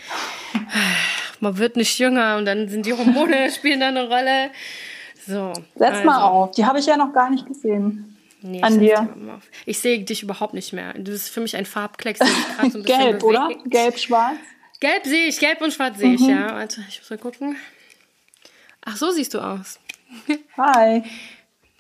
[1.42, 4.50] man wird nicht jünger und dann sind die Hormone spielen da eine Rolle.
[5.28, 5.54] So.
[5.76, 6.52] Setz mal auf.
[6.52, 8.18] Die habe ich ja noch gar nicht gesehen.
[8.42, 9.10] Nee, an ich dir.
[9.66, 10.94] Ich sehe dich überhaupt nicht mehr.
[10.94, 12.26] Du bist für mich ein Farbklecks, so
[12.80, 13.48] ein Gelb, oder?
[13.50, 13.70] bewegt.
[13.70, 14.38] Gelb-schwarz.
[14.80, 16.30] Gelb sehe ich, gelb und schwarz sehe ich, Mhm.
[16.30, 16.56] ja.
[16.56, 17.58] Warte, ich muss mal gucken.
[18.86, 19.78] Ach, so siehst du aus.
[20.58, 21.04] Hi.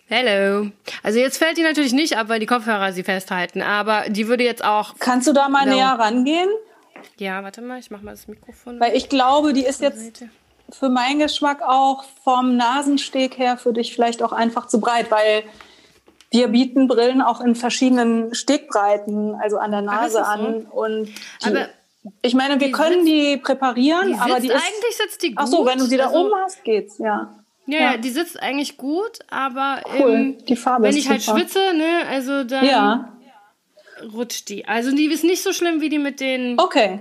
[0.07, 0.69] Hello.
[1.01, 4.43] Also jetzt fällt die natürlich nicht ab, weil die Kopfhörer sie festhalten, aber die würde
[4.43, 4.95] jetzt auch.
[4.99, 5.75] Kannst du da mal No.
[5.75, 6.49] näher rangehen?
[7.17, 8.79] Ja, warte mal, ich mach mal das Mikrofon.
[8.79, 10.23] Weil ich glaube, die ist jetzt
[10.71, 15.43] für meinen Geschmack auch vom Nasensteg her für dich vielleicht auch einfach zu breit, weil
[16.31, 20.33] wir bieten Brillen auch in verschiedenen Stegbreiten, also an der ist Nase das so?
[20.33, 20.55] an.
[20.65, 21.05] Und
[21.43, 21.65] die,
[22.21, 24.53] ich meine, wir die können sitzt- die präparieren, Die sitzt, aber die ist.
[24.53, 25.37] eigentlich sitzt die gut.
[25.41, 27.35] Ach so, wenn du sie da also, oben hast, geht's, ja.
[27.65, 27.97] Ja, Ja.
[27.97, 31.39] die sitzt eigentlich gut, aber Cool, ähm, die Farbe wenn ist ich halt super.
[31.39, 33.13] schwitze, ne, also dann Ja,
[34.13, 34.65] rutscht die.
[34.67, 36.99] Also die ist nicht so schlimm wie die mit den okay.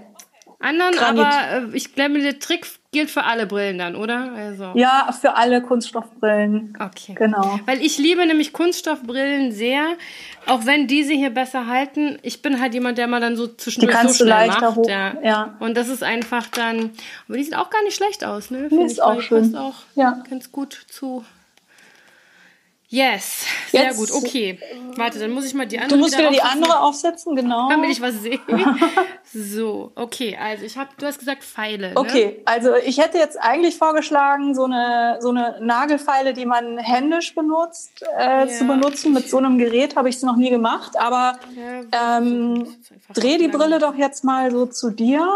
[0.60, 1.24] anderen, Granit.
[1.24, 4.32] aber äh, ich glaube, der Trick gilt für alle Brillen dann, oder?
[4.32, 4.72] Also.
[4.74, 6.76] Ja, für alle Kunststoffbrillen.
[6.80, 7.14] Okay.
[7.14, 7.60] Genau.
[7.66, 9.84] Weil ich liebe nämlich Kunststoffbrillen sehr,
[10.46, 12.18] auch wenn diese hier besser halten.
[12.22, 14.68] Ich bin halt jemand, der mal dann so zwischendurch Die kannst so du schnell leichter
[14.68, 14.76] macht.
[14.78, 15.14] hoch- ja.
[15.22, 15.56] ja.
[15.60, 16.90] Und das ist einfach dann,
[17.28, 18.62] aber die sieht auch gar nicht schlecht aus, ne?
[18.62, 19.54] Nee, Finde ist auch schön.
[19.54, 20.22] auch Ja.
[20.30, 21.24] ganz gut zu.
[22.90, 24.10] Yes, sehr Jetzt- gut.
[24.12, 24.58] Okay,
[24.96, 25.98] warte, dann muss ich mal die andere.
[25.98, 27.68] Du musst wieder die aufsetzen, andere aufsetzen, genau.
[27.70, 28.40] damit ich was sehe.
[29.32, 31.88] so, okay, also ich habe, du hast gesagt Pfeile.
[31.90, 31.96] Ne?
[31.96, 37.34] Okay, also ich hätte jetzt eigentlich vorgeschlagen, so eine, so eine Nagelfeile, die man händisch
[37.34, 38.48] benutzt, äh, Ja.
[38.48, 39.12] zu benutzen.
[39.12, 41.38] Mit so einem Gerät habe ich es noch nie gemacht, aber
[41.92, 42.74] Ja, ähm,
[43.12, 43.48] dreh die.
[43.48, 45.28] Brille doch jetzt mal so zu dir.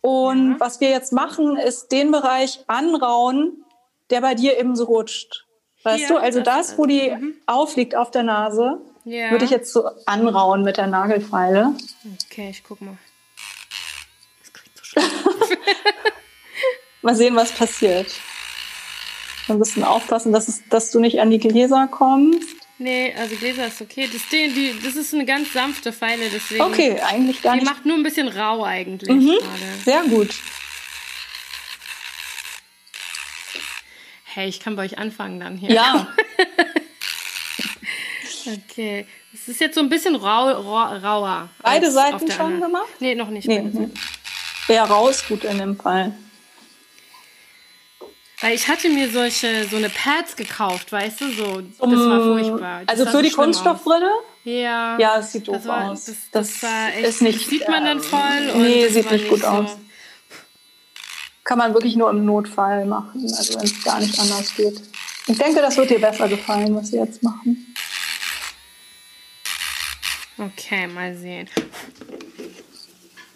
[0.00, 0.56] Und Ja.
[0.60, 3.64] was wir jetzt machen, ist den Bereich anrauen,
[4.10, 5.46] der bei dir eben so rutscht.
[5.84, 7.12] Weißt Hier, du, also das- das, wo die
[7.46, 9.30] aufliegt auf der Nase, Ja.
[9.30, 11.74] würde ich jetzt so anrauen mit der Nagelfeile.
[12.30, 12.96] Okay, ich guck mal.
[14.40, 15.04] Das klingt so schlimm.
[17.02, 18.12] Mal sehen, was passiert.
[19.48, 22.38] Ein bisschen aufpassen, dass, es, dass du nicht an die Gläser kommst.
[22.78, 24.08] Nee, also Gläser ist okay.
[24.12, 26.62] Das, Ding, die, das ist eine ganz sanfte Pfeile, deswegen.
[26.62, 27.68] Okay, eigentlich gar Die nicht.
[27.68, 29.36] macht nur ein bisschen rau eigentlich Mhm.
[29.40, 29.82] gerade.
[29.84, 30.30] Sehr gut.
[34.34, 35.72] Hey, ich kann bei euch anfangen dann hier.
[35.72, 36.06] Ja,
[38.46, 39.06] Okay.
[39.32, 41.48] Es ist jetzt so ein bisschen rau, rau, rauer.
[41.62, 42.88] Beide Seiten schon gemacht?
[43.00, 43.46] Nee, noch nicht.
[43.46, 43.70] nee, nee.
[43.70, 43.92] Seiten.
[44.68, 46.12] Eher raus gut in dem Fall.
[48.40, 51.60] Weil ich hatte mir solche, so eine Pads gekauft, weißt du, so.
[51.60, 52.80] Das war furchtbar.
[52.80, 54.10] Das Also für so die Kunststoffbrille?
[54.44, 54.98] Ja.
[54.98, 56.06] Ja, es sieht doof war, aus.
[56.06, 58.54] Das, Das das, echt, ist nicht, sieht man dann ähm, voll.
[58.56, 59.46] Nee, sieht nicht gut so.
[59.46, 59.76] aus.
[61.44, 64.80] Kann man wirklich nur im Notfall machen, also wenn es gar nicht anders geht.
[65.26, 67.74] Ich denke, das wird dir besser gefallen, was wir jetzt machen.
[70.38, 71.48] Okay, mal sehen.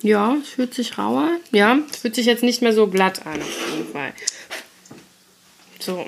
[0.02, 1.28] Ja, es fühlt sich rauer.
[1.52, 4.12] Ja, es fühlt sich jetzt nicht mehr so glatt an, auf jeden Fall.
[5.80, 6.06] So.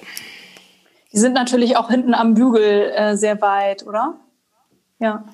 [1.13, 4.19] Die sind natürlich auch hinten am Bügel äh, sehr weit, oder?
[4.99, 5.25] Ja.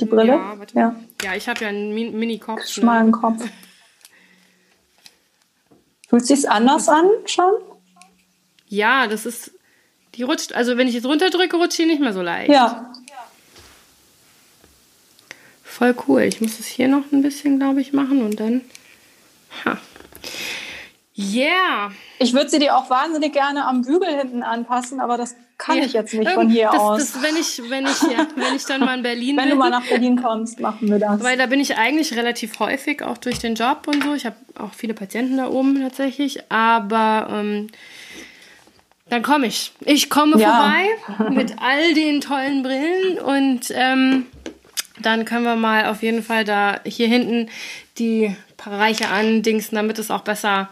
[0.00, 0.34] Die Brille?
[0.34, 0.96] Ja, Ja.
[1.22, 2.60] ja ich habe ja einen Min- Mini-Kopf.
[2.60, 2.66] Ne?
[2.68, 3.42] Schmalen Kopf.
[6.10, 7.52] Fühlt sich's anders an schon?
[8.66, 9.52] Ja, das ist.
[10.16, 12.50] Die rutscht, also wenn ich jetzt runterdrücke, rutscht die nicht mehr so leicht.
[12.50, 12.92] Ja.
[15.62, 16.22] Voll cool.
[16.22, 18.62] Ich muss es hier noch ein bisschen, glaube ich, machen und dann.
[19.64, 19.78] Ha.
[21.16, 21.92] Yeah!
[22.18, 25.84] Ich würde sie dir auch wahnsinnig gerne am Bügel hinten anpassen, aber das kann Ja,
[25.84, 26.98] ich jetzt nicht von hier das, aus.
[26.98, 29.50] Das, wenn, ich, wenn, ich, ja, wenn ich dann mal in Berlin Wenn bin.
[29.52, 31.22] du mal nach Berlin kommst, machen wir das.
[31.22, 34.14] Weil da bin ich eigentlich relativ häufig, auch durch den Job und so.
[34.14, 36.50] Ich habe auch viele Patienten da oben tatsächlich.
[36.50, 37.66] Aber ähm,
[39.08, 39.72] dann komme ich.
[39.84, 40.72] Ich komme Ja.
[41.18, 44.26] vorbei mit all den tollen Brillen und ähm,
[45.02, 47.48] dann können wir mal auf jeden Fall da hier hinten
[47.98, 50.68] die Bereiche andingsen, damit es auch besser.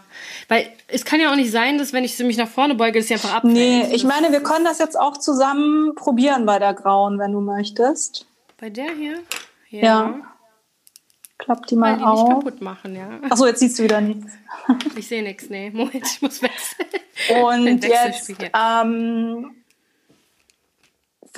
[0.47, 3.07] Weil es kann ja auch nicht sein, dass wenn ich mich nach vorne beuge, dass
[3.07, 3.53] sie einfach abfällt.
[3.53, 7.31] Nee, ich Das- meine, wir können das jetzt auch zusammen probieren bei der grauen, wenn
[7.31, 8.25] du möchtest.
[8.59, 9.19] Bei der hier?
[9.69, 10.15] Ja.
[11.37, 12.29] Klapp die Mal mal die nicht auf.
[12.43, 13.07] kaputt machen, ja.
[13.29, 14.31] Achso, jetzt siehst du wieder nichts.
[14.97, 15.69] Ich sehe nichts, nee.
[15.71, 16.87] Moment, ich muss wechseln.
[17.43, 19.58] Und jetzt ähm,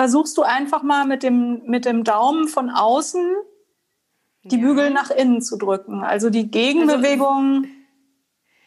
[0.01, 3.35] versuchst du einfach mal mit dem, mit dem Daumen von außen
[4.45, 4.61] die Ja.
[4.63, 6.03] Bügel nach innen zu drücken.
[6.03, 7.67] Also die Gegenbewegung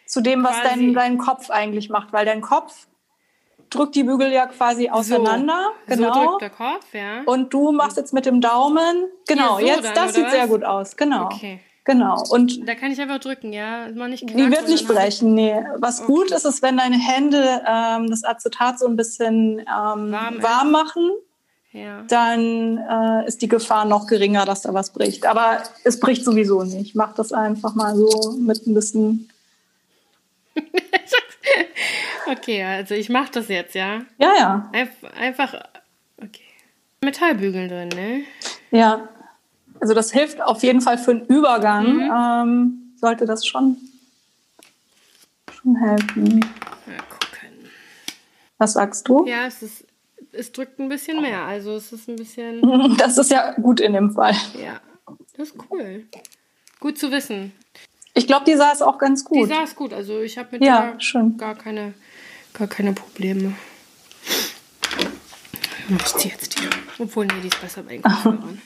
[0.07, 2.13] zu dem, was dein, dein Kopf eigentlich macht.
[2.13, 2.87] Weil dein Kopf
[3.69, 5.73] drückt die Bügel ja quasi auseinander.
[5.89, 6.13] So genau.
[6.13, 7.23] drückt der Kopf, ja.
[7.27, 9.11] Und du machst jetzt mit dem Daumen.
[9.27, 10.31] Genau, so jetzt dann, das sieht was?
[10.31, 10.97] sehr gut aus.
[10.97, 11.25] Genau.
[11.25, 11.59] Okay.
[11.87, 12.23] Genau.
[12.31, 13.89] Und Da kann ich einfach drücken, ja.
[13.95, 15.55] Mal nicht die wird nicht sondern- brechen, nee.
[15.77, 19.67] Was gut ist, ist, wenn deine Hände ähm, das Acetat so ein bisschen ähm,
[20.13, 21.11] Warm warm, machen,
[21.73, 22.03] Ja.
[22.09, 25.27] dann äh, ist die Gefahr noch geringer, dass da was bricht.
[25.27, 26.95] Aber es bricht sowieso nicht.
[26.95, 29.29] Mach das einfach mal so mit ein bisschen.
[32.27, 34.01] Okay, also ich mache das jetzt, ja.
[34.19, 34.71] Ja, ja.
[34.73, 35.55] Einf- Einfach,
[36.17, 36.41] okay.
[37.03, 38.23] Metallbügel drin, ne?
[38.71, 39.09] Ja.
[39.85, 41.97] Also das hilft auf jeden Fall für den Übergang.
[41.97, 42.11] Mhm.
[42.11, 43.77] Ähm, sollte das schon,
[45.53, 46.41] schon helfen.
[46.41, 47.69] Mal gucken.
[48.57, 49.27] Was sagst du?
[49.27, 49.85] Ja, es ist,
[50.33, 51.43] es drückt ein bisschen mehr.
[51.43, 52.63] Also es ist ein bisschen,
[52.97, 54.35] Das ist ja gut in dem Fall.
[54.59, 54.81] ja.
[55.37, 56.07] Das ist cool.
[56.81, 57.53] Gut zu wissen.
[58.15, 59.51] Ich glaube, die saß auch ganz Die gut.
[59.51, 59.93] saß gut.
[59.93, 61.37] Also ich habe mit Ja, der schön.
[61.37, 61.93] gar keine,
[62.55, 63.53] gar keine Probleme.
[65.91, 66.69] Ich ziehe jetzt die.
[67.03, 68.63] Obwohl, nee, die ist besser bei den Kopfhörern.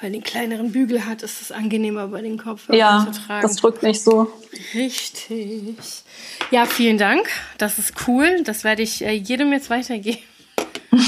[0.00, 3.42] Weil den kleineren Bügel hat, ist es angenehmer bei den Kopfhörern Ja, zu tragen.
[3.42, 4.30] das drückt nicht so.
[4.74, 5.76] Richtig.
[6.50, 7.26] Ja, vielen Dank.
[7.58, 8.42] Das ist cool.
[8.44, 10.18] Das werde ich äh, jedem jetzt weitergeben.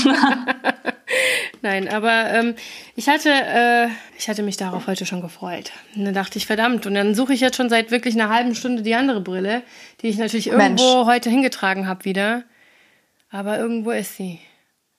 [1.63, 2.55] Nein, aber ähm,
[2.95, 5.73] ich hatte, äh, ich hatte mich darauf heute schon gefreut.
[5.95, 6.87] Und dann dachte ich, verdammt.
[6.87, 9.63] Und dann suche ich jetzt schon seit wirklich einer halben Stunde die andere Brille,
[10.03, 10.81] die ich natürlich Mensch.
[10.83, 12.45] irgendwo heute hingetragen habe wieder.
[13.31, 14.39] Aber irgendwo ist sie.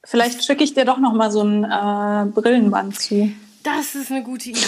[0.03, 3.31] Vielleicht schicke ich dir doch noch mal so ein äh, Brillenband zu.
[3.63, 4.59] Das ist eine gute Idee.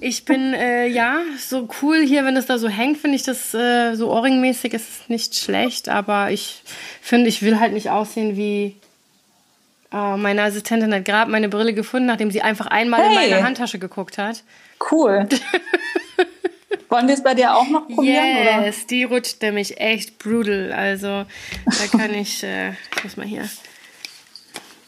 [0.00, 3.54] Ich bin, äh, ja, so cool hier, wenn es da so hängt, finde ich das
[3.54, 6.62] äh, so Ohrringmäßig ist es nicht schlecht, aber ich
[7.00, 8.76] finde, ich will halt nicht aussehen wie
[9.92, 13.30] äh, meine Assistentin hat gerade meine Brille gefunden, nachdem sie einfach einmal in Hey.
[13.30, 14.42] meine Handtasche geguckt hat.
[14.90, 15.28] Cool.
[16.88, 18.36] Wollen wir es bei dir auch noch probieren?
[18.42, 18.66] Oder?
[18.66, 20.72] Yes, die rutscht nämlich echt brutal.
[20.72, 21.24] Also
[21.66, 23.48] da kann ich, äh, ich muss mal hier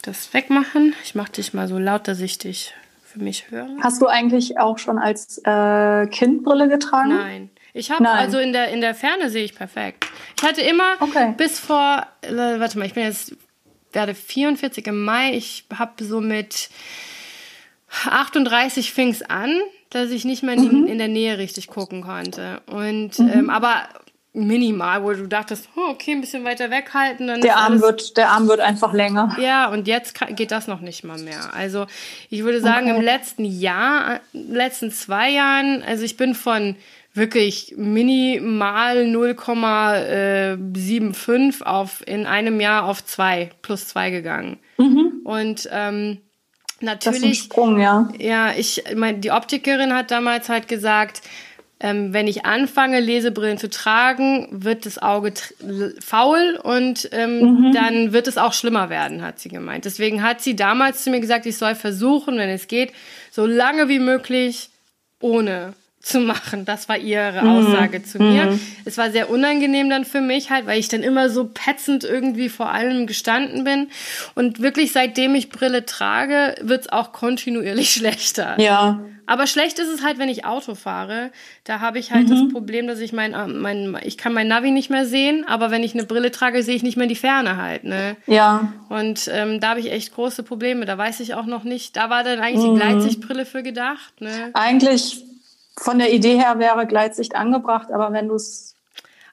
[0.03, 0.95] das wegmachen.
[1.03, 2.73] Ich mache dich mal so laut, dass ich dich
[3.17, 3.67] für mich höre.
[3.81, 7.09] Hast du eigentlich auch schon als äh, Kind Brille getragen?
[7.09, 7.49] Nein.
[7.73, 10.07] Ich habe also in der in der Ferne sehe ich perfekt.
[10.37, 11.33] Ich hatte immer okay.
[11.37, 13.35] bis vor, äh, warte mal, ich bin jetzt,
[13.93, 15.33] werde 44 im Mai.
[15.33, 16.69] Ich habe so mit
[18.05, 19.51] 38 fing es an,
[19.91, 20.87] dass ich nicht mehr in, mhm.
[20.87, 22.61] in, der Nähe richtig gucken konnte.
[22.65, 23.31] Und mhm.
[23.31, 23.87] ähm, aber
[24.33, 27.27] minimal, wo du dachtest, oh, okay, ein bisschen weiter weghalten.
[27.27, 29.35] Dann der, Arm wird, der Arm wird einfach länger.
[29.39, 31.53] Ja, und jetzt kann, geht das noch nicht mal mehr.
[31.53, 31.87] Also
[32.29, 32.97] ich würde sagen, okay.
[32.97, 36.75] im letzten Jahr, letzten zwei Jahren, also ich bin von
[37.17, 44.59] wirklich minimal 0,75 auf in einem Jahr auf zwei plus zwei gegangen.
[44.77, 45.23] Mhm.
[45.23, 46.19] Und ähm,
[46.79, 47.21] natürlich.
[47.21, 48.07] Das ist ein Sprung, ja.
[48.19, 51.23] Ja, ich meine, die Optikerin hat damals halt gesagt,
[51.79, 55.33] ähm, wenn ich anfange, Lesebrillen zu tragen, wird das Auge
[56.03, 57.73] faul und ähm, mhm.
[57.73, 59.85] dann wird es auch schlimmer werden, hat sie gemeint.
[59.85, 62.93] Deswegen hat sie damals zu mir gesagt, ich soll versuchen, wenn es geht,
[63.31, 64.69] so lange wie möglich
[65.19, 66.63] ohne zu machen.
[66.65, 67.49] Das war ihre mhm.
[67.49, 68.45] Aussage zu mir.
[68.45, 68.59] Mhm.
[68.85, 72.49] Es war sehr unangenehm dann für mich halt, weil ich dann immer so petzend irgendwie
[72.49, 73.89] vor allem gestanden bin.
[74.35, 78.59] Und wirklich seitdem ich Brille trage, wird's auch kontinuierlich schlechter.
[78.59, 78.99] Ja.
[79.29, 81.31] Aber schlecht ist es halt, wenn ich Auto fahre.
[81.65, 82.31] Da habe ich halt mhm.
[82.31, 85.69] das Problem, dass ich mein, äh, mein, ich kann mein Navi nicht mehr sehen, aber
[85.69, 87.83] wenn ich eine Brille trage, sehe ich nicht mehr die Ferne halt.
[87.83, 88.15] Ne?
[88.25, 88.71] Ja.
[88.87, 90.85] Und ähm, da habe ich echt große Probleme.
[90.85, 91.97] Da weiß ich auch noch nicht.
[91.97, 92.75] Da war dann eigentlich mhm.
[92.75, 94.21] die Gleitsichtbrille für gedacht.
[94.21, 94.51] Ne?
[94.53, 95.25] Eigentlich
[95.77, 98.77] von der Idee her wäre Gleitsicht angebracht, aber wenn du es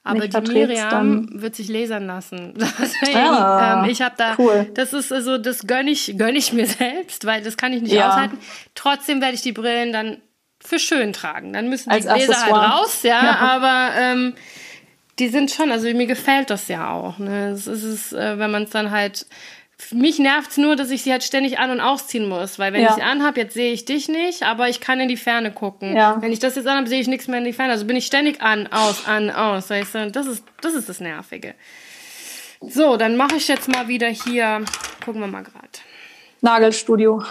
[0.06, 2.52] aber die Miriam wird sich lasern lassen.
[3.14, 4.70] ah, ähm, ich habe da, cool.
[4.74, 7.94] das ist also, das gönne ich, gönn ich mir selbst, weil das kann ich nicht
[7.94, 8.10] ja.
[8.10, 8.38] aushalten.
[8.74, 10.20] Trotzdem werde ich die Brillen dann
[10.60, 11.54] für schön tragen.
[11.54, 13.36] Dann müssen die Als Gläser halt raus, ja, ja.
[13.38, 14.34] aber ähm,
[15.18, 17.18] die sind schon, also mir gefällt das ja auch.
[17.18, 17.48] Ne?
[17.48, 19.26] Es ist, äh, wenn man es dann halt
[19.92, 22.82] mich nervt es nur, dass ich sie halt ständig an- und ausziehen muss, weil wenn
[22.82, 22.90] ja.
[22.90, 25.96] ich sie anhab, jetzt sehe ich dich nicht, aber ich kann in die Ferne gucken.
[25.96, 26.16] Ja.
[26.20, 27.72] Wenn ich das jetzt anhab, sehe ich nichts mehr in die Ferne.
[27.72, 29.70] Also bin ich ständig an, aus, an, aus.
[29.70, 30.10] Weißt du?
[30.10, 31.54] Das ist, das ist das Nervige.
[32.60, 34.64] So, dann mache ich jetzt mal wieder hier,
[35.04, 35.68] gucken wir mal gerade.
[36.40, 37.22] Nagelstudio.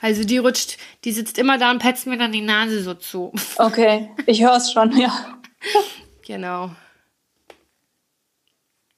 [0.00, 3.32] Also die rutscht, die sitzt immer da und petzt mir dann die Nase so zu.
[3.56, 5.12] Okay, ich höre es schon, ja.
[6.26, 6.70] genau.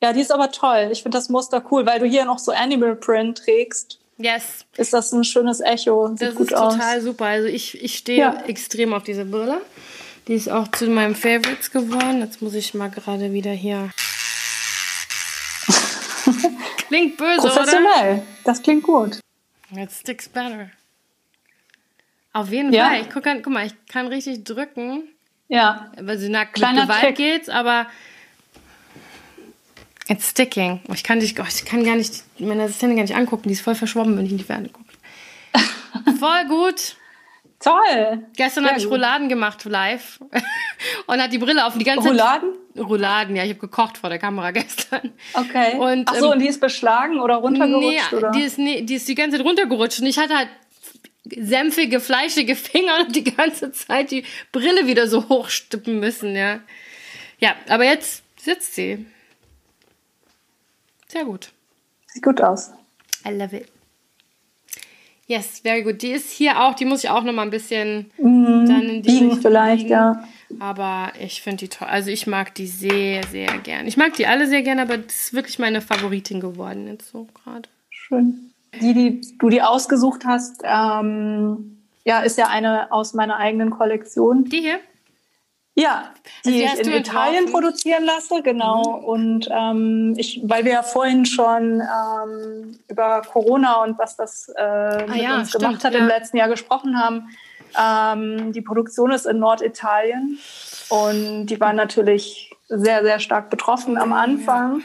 [0.07, 0.91] Ja, die ist aber toll.
[0.93, 3.99] Ich finde das Muster cool, weil du hier noch so Animal Print trägst.
[4.19, 4.65] Yes.
[4.77, 6.07] Ist das ein schönes Echo?
[6.11, 7.25] Sieht das gut ist total super.
[7.25, 8.41] Also ich, ich stehe ja.
[8.47, 9.61] extrem auf diese Brille.
[10.29, 12.21] Die ist auch zu meinem Favorites geworden.
[12.21, 13.91] Jetzt muss ich mal gerade wieder hier.
[16.87, 18.13] klingt böse, Professionell.
[18.13, 18.23] Oder?
[18.45, 19.19] Das klingt gut.
[19.75, 20.71] It sticks better.
[22.33, 22.91] Auf jeden ja.
[22.91, 23.01] Fall.
[23.01, 25.03] Ich guck, guck mal, ich kann richtig drücken.
[25.49, 25.91] Ja.
[26.01, 27.17] Weil sie nach Gewalt Trick.
[27.17, 27.89] geht's, aber
[30.09, 30.81] It's sticking.
[30.93, 33.49] Ich kann dich, oh, ich kann gar nicht, meine Assistentin gar nicht angucken.
[33.49, 34.93] Die ist voll verschwommen, wenn ich in die Ferne gucke.
[36.19, 36.97] voll gut.
[37.59, 38.27] Toll.
[38.37, 40.21] Gestern habe ich Rouladen gemacht live
[41.07, 42.51] und hat die Brille auf die ganze Rouladen?
[42.53, 42.87] Zeit.
[42.87, 45.13] Rouladen, ja, ich habe gekocht vor der Kamera gestern.
[45.33, 45.77] Okay.
[45.77, 48.31] Und, Ach so, ähm, und die ist beschlagen oder runtergerutscht nee, oder?
[48.33, 50.49] Die ist nee, die ist die ganze Zeit runtergerutscht und ich hatte halt
[51.35, 56.61] sämpfige, fleischige Finger und die ganze Zeit die Brille wieder so hochstippen müssen, ja.
[57.41, 59.07] Ja, aber jetzt sitzt sie.
[61.09, 61.53] Sehr gut.
[62.07, 62.73] Sieht gut aus.
[63.27, 63.67] I love it.
[65.29, 66.03] Yes, very good.
[66.03, 69.03] Die ist hier auch, die muss ich auch noch mal ein bisschen mm, dann in
[69.03, 69.91] die biegen Richtung vielleicht, biegen.
[69.91, 70.25] ja.
[70.61, 71.89] Aber ich finde die toll.
[71.89, 73.89] Also ich mag die sehr, sehr gern.
[73.89, 77.27] Ich mag die alle sehr gern, aber das ist wirklich meine Favoritin geworden jetzt so
[77.43, 77.69] gerade.
[77.91, 78.53] Schön.
[78.81, 84.45] Die, die du die ausgesucht hast, ähm, ja, ist ja eine aus meiner eigenen Kollektion.
[84.45, 84.79] Die hier?
[85.79, 86.05] Ja,
[86.47, 87.53] die also ich in Italien entworfen?
[87.53, 88.99] produzieren lasse, genau.
[88.99, 89.05] Mhm.
[89.05, 94.63] Und ähm, ich, weil wir ja vorhin schon ähm, über Corona und was das äh,
[94.63, 95.99] ah, mit ja, uns stimmt, gemacht hat ja.
[95.99, 97.29] im letzten Jahr gesprochen haben.
[97.79, 100.39] Ähm, die Produktion ist in Norditalien
[100.89, 104.79] und die war natürlich sehr, sehr stark betroffen am Anfang.
[104.79, 104.85] Ja.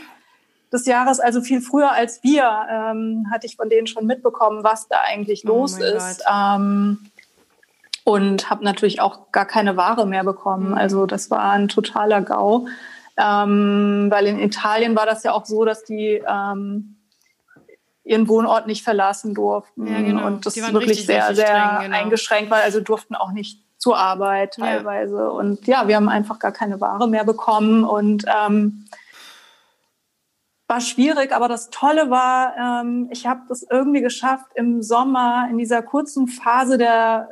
[0.74, 4.90] Des Jahres, also viel früher als wir, ähm, hatte ich von denen schon mitbekommen, was
[4.90, 6.24] da eigentlich oh los ist.
[6.30, 7.11] Ähm,
[8.04, 10.70] und habe natürlich auch gar keine Ware mehr bekommen.
[10.70, 10.74] Mhm.
[10.74, 12.68] Also das war ein totaler GAU,
[13.18, 16.98] ähm, weil in Italien war das ja auch so, dass die ähm,
[18.04, 20.26] ihren Wohnort nicht verlassen durften ja, genau.
[20.26, 21.98] und das wirklich sehr, sehr streng, genau.
[21.98, 22.60] eingeschränkt war.
[22.60, 25.16] Also durften auch nicht zur Arbeit teilweise.
[25.16, 25.28] Ja.
[25.28, 28.86] Und ja, wir haben einfach gar keine Ware mehr bekommen und ähm,
[30.72, 35.58] war schwierig, aber das Tolle war, ähm, ich habe das irgendwie geschafft, im Sommer in
[35.58, 37.28] dieser kurzen Phase der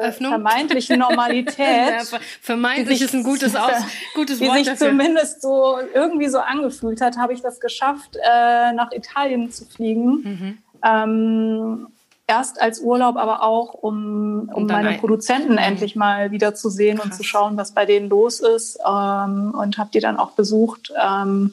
[0.00, 1.58] äh, vermeintlichen Normalität.
[1.58, 3.72] ja, vermeintlich sich, ist ein gutes, Aus,
[4.14, 4.90] gutes Wort die sich dafür.
[4.90, 10.04] zumindest so irgendwie so angefühlt hat, habe ich das geschafft, äh, nach Italien zu fliegen.
[10.22, 10.58] Mhm.
[10.84, 11.86] Ähm,
[12.28, 15.58] erst als Urlaub, aber auch, um, um meine Produzenten mhm.
[15.58, 17.06] endlich mal wieder zu sehen Krass.
[17.06, 18.78] und zu schauen, was bei denen los ist.
[18.86, 20.92] Ähm, und habe die dann auch besucht.
[20.96, 21.52] Ähm,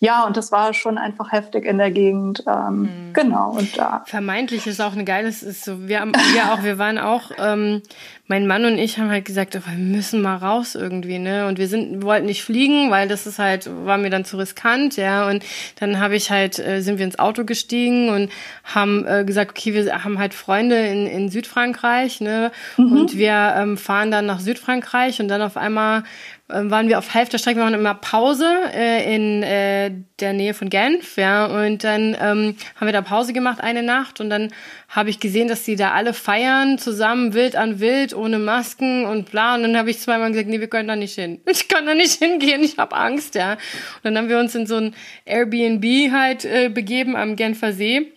[0.00, 2.44] ja, und das war schon einfach heftig in der Gegend.
[2.46, 3.12] Ähm, mhm.
[3.12, 3.50] Genau.
[3.50, 4.02] Und da.
[4.06, 7.82] Vermeintlich ist auch ein geiles, ist so, wir, haben, wir auch, wir waren auch, ähm,
[8.26, 11.46] mein Mann und ich haben halt gesagt, oh, wir müssen mal raus irgendwie, ne?
[11.46, 14.96] Und wir sind, wollten nicht fliegen, weil das ist halt, war mir dann zu riskant,
[14.96, 15.28] ja.
[15.28, 15.44] Und
[15.78, 18.30] dann habe ich halt, äh, sind wir ins Auto gestiegen und
[18.62, 22.50] haben äh, gesagt, okay, wir haben halt Freunde in, in Südfrankreich, ne?
[22.78, 22.92] Mhm.
[22.92, 26.04] Und wir ähm, fahren dann nach Südfrankreich und dann auf einmal
[26.48, 29.90] waren wir auf Hälfte der Strecke, wir machen immer Pause äh, in äh,
[30.20, 34.20] der Nähe von Genf, ja, und dann ähm, haben wir da Pause gemacht eine Nacht
[34.20, 34.52] und dann
[34.88, 39.30] habe ich gesehen, dass die da alle feiern, zusammen wild an wild, ohne Masken und
[39.30, 39.54] bla.
[39.54, 41.40] Und dann habe ich zweimal gesagt, nee, wir können da nicht hin.
[41.50, 43.52] Ich kann da nicht hingehen, ich habe Angst, ja.
[43.52, 48.12] Und dann haben wir uns in so ein Airbnb halt äh, begeben am Genfer See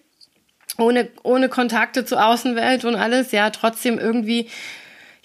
[0.77, 4.49] ohne, ohne Kontakte zur Außenwelt und alles, ja, trotzdem irgendwie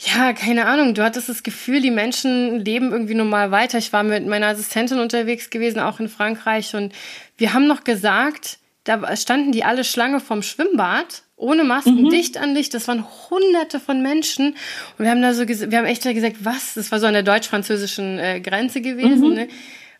[0.04, 3.78] ja, keine Ahnung, du hattest das Gefühl, die Menschen leben irgendwie normal weiter.
[3.78, 6.92] Ich war mit meiner Assistentin unterwegs gewesen, auch in Frankreich, und
[7.36, 12.10] wir haben noch gesagt, da standen die alle Schlange vom Schwimmbad, ohne Masken, mhm.
[12.10, 12.74] dicht an dicht.
[12.74, 14.56] Das waren hunderte von Menschen.
[14.98, 16.74] Und wir haben da so, wir haben echt gesagt, was?
[16.74, 19.34] Das war so an der deutsch-französischen äh, Grenze gewesen, mhm.
[19.34, 19.48] ne?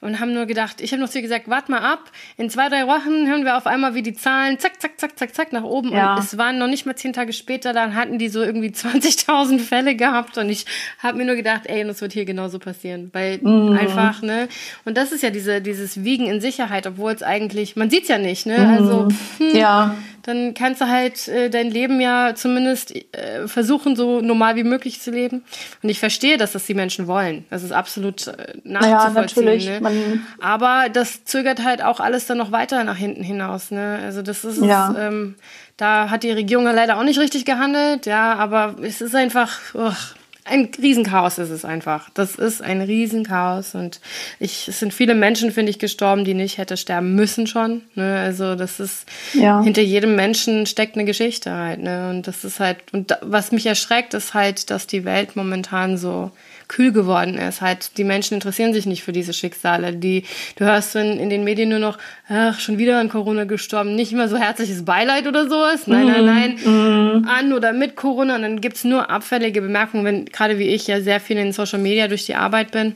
[0.02, 2.68] Und haben nur gedacht, ich habe noch zu ihr gesagt, wart mal ab, in zwei,
[2.68, 5.62] drei Wochen hören wir auf einmal, wie die Zahlen zack, zack, zack, zack, zack nach
[5.62, 5.92] oben.
[5.92, 6.14] Ja.
[6.14, 9.58] Und es waren noch nicht mal zehn Tage später, dann hatten die so irgendwie 20.000
[9.60, 10.66] Fälle gehabt und ich
[10.98, 13.78] habe mir nur gedacht, ey, und das wird hier genauso passieren, weil mhm.
[13.78, 14.48] einfach, ne,
[14.84, 18.18] und das ist ja diese, dieses Wiegen in Sicherheit, obwohl es eigentlich, man sieht's ja
[18.18, 18.70] nicht, ne, mhm.
[18.70, 24.20] also, hm, ja dann kannst du halt äh, dein Leben ja zumindest äh, versuchen, so
[24.20, 25.42] normal wie möglich zu leben.
[25.82, 27.44] Und ich verstehe, dass das die Menschen wollen.
[27.50, 29.60] Das ist absolut äh, nachzuvollziehen.
[29.60, 30.20] Ja, ne?
[30.40, 33.70] Aber das zögert halt auch alles dann noch weiter nach hinten hinaus.
[33.70, 33.98] Ne?
[34.02, 34.94] Also das ist ja.
[34.98, 35.34] ähm,
[35.76, 40.14] da hat die Regierung leider auch nicht richtig gehandelt, ja, aber es ist einfach, uch,
[40.44, 42.10] ein Riesenchaos ist es einfach.
[42.10, 44.00] Das ist ein Riesenchaos und
[44.40, 47.82] ich, es sind viele Menschen, finde ich, gestorben, die nicht hätte sterben müssen schon.
[47.94, 48.18] Ne?
[48.18, 49.62] Also das ist, ja.
[49.62, 51.80] hinter jedem Menschen steckt eine Geschichte halt.
[51.80, 52.10] Ne?
[52.10, 56.32] Und das ist halt, und was mich erschreckt, ist halt, dass die Welt momentan so
[56.72, 57.60] kühl geworden ist.
[57.60, 59.92] Halt, die Menschen interessieren sich nicht für diese Schicksale.
[59.92, 60.24] Die,
[60.56, 61.98] du hörst in, in den Medien nur noch,
[62.28, 63.94] ach, schon wieder an Corona gestorben.
[63.94, 65.86] Nicht immer so herzliches Beileid oder sowas.
[65.86, 66.58] Nein, nein, nein.
[66.64, 67.28] Mhm.
[67.28, 68.36] An oder mit Corona.
[68.36, 71.78] Und dann gibt's nur abfällige Bemerkungen, wenn gerade wie ich ja sehr viel in Social
[71.78, 72.94] Media durch die Arbeit bin.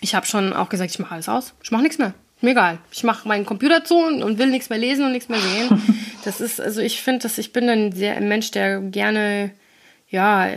[0.00, 1.52] Ich habe schon auch gesagt, ich mache alles aus.
[1.62, 2.14] Ich mache nichts mehr.
[2.40, 2.78] Mir egal.
[2.90, 5.82] Ich mache meinen Computer zu und, und, will nichts mehr lesen und nichts mehr sehen.
[6.24, 9.50] Das ist, also ich finde, dass ich bin ein sehr ein Mensch, der gerne
[10.14, 10.48] ja,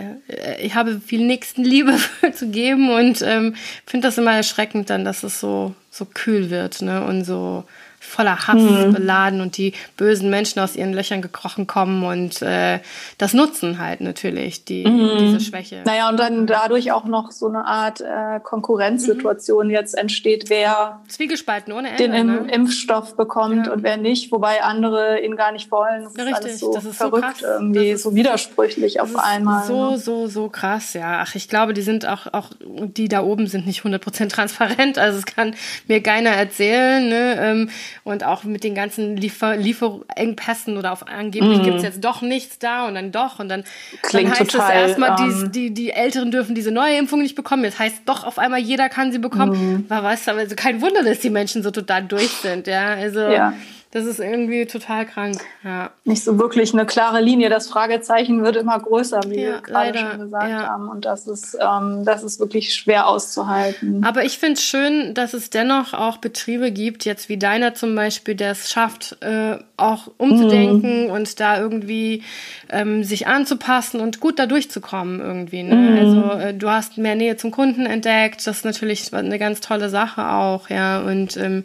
[0.62, 1.96] ich habe viel Nächstenliebe
[2.34, 3.56] zu geben und ähm,
[3.88, 7.04] finde das immer erschreckend dann, dass es so, so kühl wird ne?
[7.04, 7.64] und so
[8.08, 8.94] voller Hass mhm.
[8.94, 12.80] beladen und die bösen Menschen aus ihren Löchern gekrochen kommen und äh,
[13.18, 15.18] das nutzen halt natürlich, die, mhm.
[15.20, 15.84] diese Schwäche.
[15.86, 19.74] Naja, und dann dadurch auch noch so eine Art äh, Konkurrenzsituation mhm.
[19.74, 22.52] jetzt entsteht, wer Zwiegespalten ohne Ende, den Im ne?
[22.52, 23.74] Impfstoff bekommt ja.
[23.74, 26.04] und wer nicht, wobei andere ihn gar nicht wollen.
[26.04, 29.66] Das ja, ist alles so das ist verrückt, so irgendwie so widersprüchlich auf einmal.
[29.66, 29.98] So, ne?
[29.98, 31.20] so, so krass, ja.
[31.22, 35.20] Ach, ich glaube, die sind auch, auch die da oben sind nicht 100% transparent, also
[35.20, 35.56] es kann
[35.88, 37.38] mir keiner erzählen, ne?
[37.40, 37.70] Ähm,
[38.08, 41.64] und auch mit den ganzen Liefer Lieferengpässen oder auf angeblich mm.
[41.64, 43.64] gibt es jetzt doch nichts da und dann doch und dann,
[44.02, 47.22] Klingt dann heißt total, es erstmal, ähm, die, die, die Älteren dürfen diese neue Impfung
[47.22, 47.66] nicht bekommen.
[47.66, 49.84] Jetzt heißt doch auf einmal, jeder kann sie bekommen.
[49.86, 49.90] Mm.
[49.90, 52.94] War weißt du, also kein Wunder, dass die Menschen so total durch sind, ja.
[52.94, 53.54] Also ja.
[53.92, 55.40] Das ist irgendwie total krank.
[55.64, 55.92] Ja.
[56.04, 57.50] Nicht so wirklich eine klare Linie.
[57.50, 60.12] Das Fragezeichen wird immer größer, wie ja, wir gerade leider.
[60.12, 60.68] schon gesagt ja.
[60.68, 60.90] haben.
[60.90, 64.04] Und das ist, ähm, das ist wirklich schwer auszuhalten.
[64.04, 67.96] Aber ich finde es schön, dass es dennoch auch Betriebe gibt, jetzt wie deiner zum
[67.96, 71.12] Beispiel, der es schafft, äh, auch umzudenken mhm.
[71.12, 72.24] und da irgendwie
[72.70, 75.64] ähm, sich anzupassen und gut da durchzukommen irgendwie.
[75.64, 75.76] Ne?
[75.76, 75.98] Mhm.
[75.98, 78.46] Also äh, du hast mehr Nähe zum Kunden entdeckt.
[78.46, 81.02] Das ist natürlich eine ganz tolle Sache auch, ja.
[81.02, 81.64] Und ähm,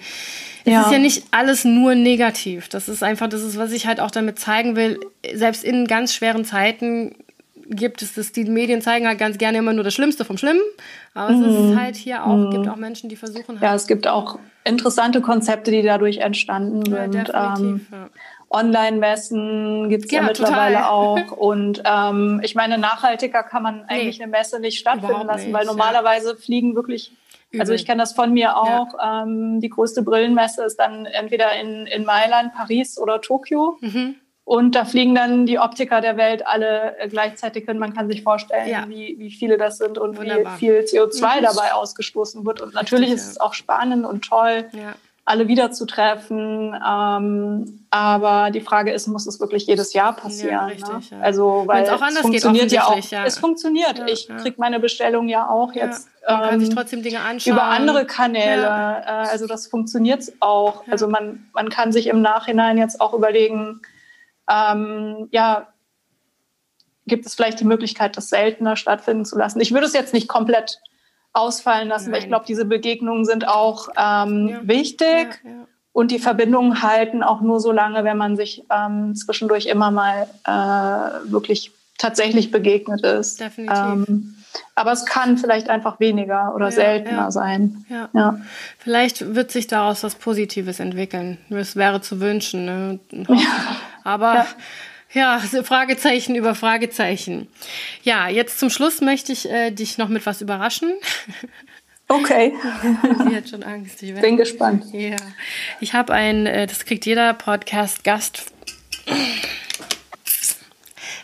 [0.65, 0.83] es ja.
[0.83, 2.69] ist ja nicht alles nur negativ.
[2.69, 5.01] Das ist einfach, das ist, was ich halt auch damit zeigen will.
[5.35, 7.15] Selbst in ganz schweren Zeiten
[7.69, 10.61] gibt es das, die Medien zeigen halt ganz gerne immer nur das Schlimmste vom Schlimmen.
[11.15, 11.43] Aber mhm.
[11.43, 11.81] es ist mhm.
[11.81, 12.51] halt hier auch, mhm.
[12.51, 13.63] gibt auch Menschen, die versuchen halt.
[13.63, 17.33] Ja, es gibt auch interessante Konzepte, die dadurch entstanden ja, sind.
[17.35, 18.09] Ähm, ja.
[18.53, 20.91] Online-Messen gibt es ja, ja, mittlerweile total.
[20.91, 21.33] auch.
[21.33, 25.53] Und ähm, ich meine, nachhaltiger kann man eigentlich nee, eine Messe nicht stattfinden lassen, nicht,
[25.55, 26.37] weil normalerweise ja.
[26.37, 27.13] fliegen wirklich
[27.59, 28.95] also ich kenne das von mir auch.
[28.95, 29.23] Ja.
[29.23, 33.79] Ähm, die größte Brillenmesse ist dann entweder in, in Mailand, Paris oder Tokio.
[33.81, 34.17] Mhm.
[34.45, 37.79] Und da fliegen dann die Optiker der Welt alle äh, gleichzeitig hin.
[37.79, 38.89] Man kann sich vorstellen, ja.
[38.89, 40.55] wie, wie viele das sind und Wunderbar.
[40.55, 41.43] wie viel CO2 mhm.
[41.43, 42.61] dabei ausgestoßen wird.
[42.61, 44.67] Und natürlich ist es auch spannend und toll.
[44.73, 44.95] Ja.
[45.25, 46.75] Alle wiederzutreffen.
[46.75, 50.53] Ähm, aber die Frage ist, muss es wirklich jedes Jahr passieren?
[50.53, 51.18] Ja, richtig, ne?
[51.18, 51.20] ja.
[51.20, 52.99] Also weil auch es funktioniert ja auch.
[53.11, 53.25] Ja.
[53.25, 54.03] Es funktioniert.
[54.09, 56.09] ich kriege meine Bestellung ja auch jetzt.
[56.27, 57.55] Man kann sich ähm, trotzdem Dinge anschauen.
[57.55, 58.64] Über andere Kanäle.
[58.64, 60.85] Äh, also das funktioniert auch.
[60.89, 63.81] Also man, man kann sich im Nachhinein jetzt auch überlegen,
[64.51, 65.68] ähm, ja,
[67.07, 69.61] gibt es vielleicht die Möglichkeit, das seltener stattfinden zu lassen.
[69.61, 70.81] Ich würde es jetzt nicht komplett
[71.33, 72.12] ausfallen lassen, Nein.
[72.12, 74.61] weil ich glaube, diese Begegnungen sind auch ähm, ja.
[74.62, 75.41] wichtig.
[75.45, 75.66] Ja, ja.
[75.93, 80.26] Und die Verbindungen halten auch nur so lange, wenn man sich ähm, zwischendurch immer mal
[80.47, 83.41] äh, wirklich tatsächlich begegnet ist.
[83.41, 83.78] Definitiv.
[83.78, 84.35] Ähm,
[84.74, 87.85] aber es kann vielleicht einfach weniger oder seltener sein.
[87.89, 88.41] Ja.
[88.78, 91.39] Vielleicht wird sich daraus was Positives entwickeln.
[91.51, 92.64] Es wäre zu wünschen.
[92.64, 92.99] Ne?
[94.05, 94.47] Aber
[95.13, 97.49] ja, Fragezeichen über Fragezeichen.
[98.03, 100.93] Ja, jetzt zum Schluss möchte ich äh, dich noch mit was überraschen.
[102.09, 102.53] Okay.
[103.27, 104.03] Sie hat schon Angst.
[104.03, 104.85] Ich bin gespannt.
[104.93, 105.17] Ja.
[105.81, 108.53] Ich habe ein, äh, das kriegt jeder Podcast-Gast.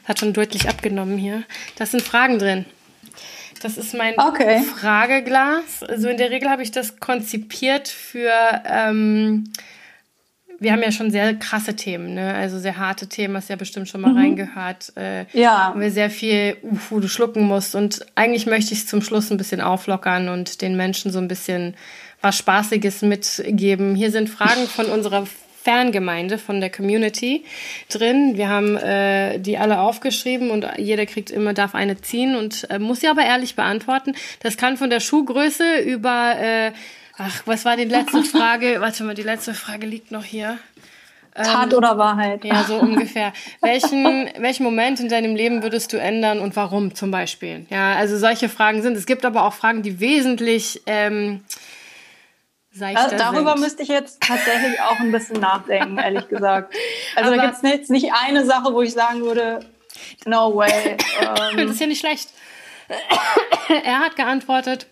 [0.05, 1.43] Hat schon deutlich abgenommen hier.
[1.76, 2.64] Da sind Fragen drin.
[3.61, 4.62] Das ist mein okay.
[4.62, 5.82] Frageglas.
[5.82, 8.32] Also in der Regel habe ich das konzipiert für
[8.64, 9.53] ähm,
[10.61, 12.34] wir haben ja schon sehr krasse Themen, ne?
[12.34, 14.18] also sehr harte Themen, hast ja bestimmt schon mal mhm.
[14.18, 14.92] reingehört.
[14.96, 15.68] Äh, ja.
[15.68, 16.56] Haben wir sehr viel,
[16.90, 17.74] wo du schlucken musst.
[17.74, 21.28] Und eigentlich möchte ich es zum Schluss ein bisschen auflockern und den Menschen so ein
[21.28, 21.74] bisschen
[22.20, 23.94] was Spaßiges mitgeben.
[23.94, 25.26] Hier sind Fragen von unserer
[25.62, 27.44] Ferngemeinde, von der Community
[27.88, 28.36] drin.
[28.36, 32.78] Wir haben äh, die alle aufgeschrieben und jeder kriegt immer, darf eine ziehen und äh,
[32.78, 34.14] muss sie aber ehrlich beantworten.
[34.40, 36.72] Das kann von der Schuhgröße über äh,
[37.18, 38.76] Ach, was war die letzte Frage?
[38.80, 40.58] Warte mal, die letzte Frage liegt noch hier.
[41.34, 42.44] Tat ähm, oder Wahrheit?
[42.44, 43.32] Ja, so ungefähr.
[43.60, 47.66] welchen, welchen Moment in deinem Leben würdest du ändern und warum zum Beispiel?
[47.70, 48.96] Ja, also solche Fragen sind.
[48.96, 51.44] Es gibt aber auch Fragen, die wesentlich ähm,
[52.80, 53.60] also darüber sind.
[53.60, 56.72] müsste ich jetzt tatsächlich auch ein bisschen nachdenken, ehrlich gesagt.
[57.16, 59.60] Also aber da gibt es jetzt nicht eine Sache, wo ich sagen würde,
[60.24, 60.96] no way.
[61.20, 61.56] Ähm.
[61.56, 62.30] das ist ja nicht schlecht.
[63.84, 64.86] er hat geantwortet,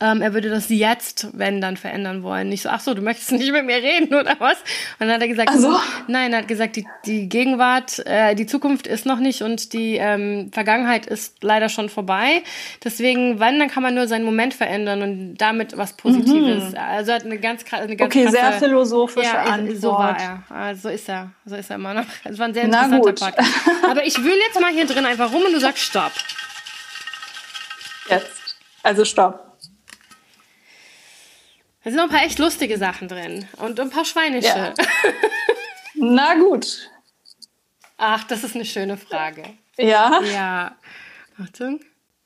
[0.00, 2.48] ähm, er würde das jetzt, wenn dann, verändern wollen.
[2.48, 4.58] Nicht so, ach so, du möchtest nicht mit mir reden oder was?
[5.00, 5.76] Und dann hat er gesagt, also.
[6.06, 9.96] nein, er hat gesagt, die, die Gegenwart, äh, die Zukunft ist noch nicht und die
[9.96, 12.42] ähm, Vergangenheit ist leider schon vorbei.
[12.84, 16.70] Deswegen, wenn, dann kann man nur seinen Moment verändern und damit was Positives.
[16.70, 16.78] Mhm.
[16.78, 19.80] Also hat eine ganz, eine ganz Okay, krasse, sehr philosophische ja, Antwort.
[19.80, 20.42] So war er.
[20.48, 21.30] Also so ist er.
[21.44, 22.04] So ist er immer noch.
[22.24, 23.38] Es war ein sehr interessanter Podcast.
[23.88, 26.12] Aber ich will jetzt mal hier drin einfach rum und du sagst Stopp.
[28.08, 28.56] Jetzt.
[28.82, 29.47] Also Stopp.
[31.88, 34.48] Da sind noch ein paar echt lustige Sachen drin und ein paar schweinische.
[34.48, 34.74] Ja.
[35.94, 36.90] Na gut.
[37.96, 39.42] Ach, das ist eine schöne Frage.
[39.78, 40.20] Ja.
[40.20, 40.76] Ja.
[41.42, 41.80] Achtung.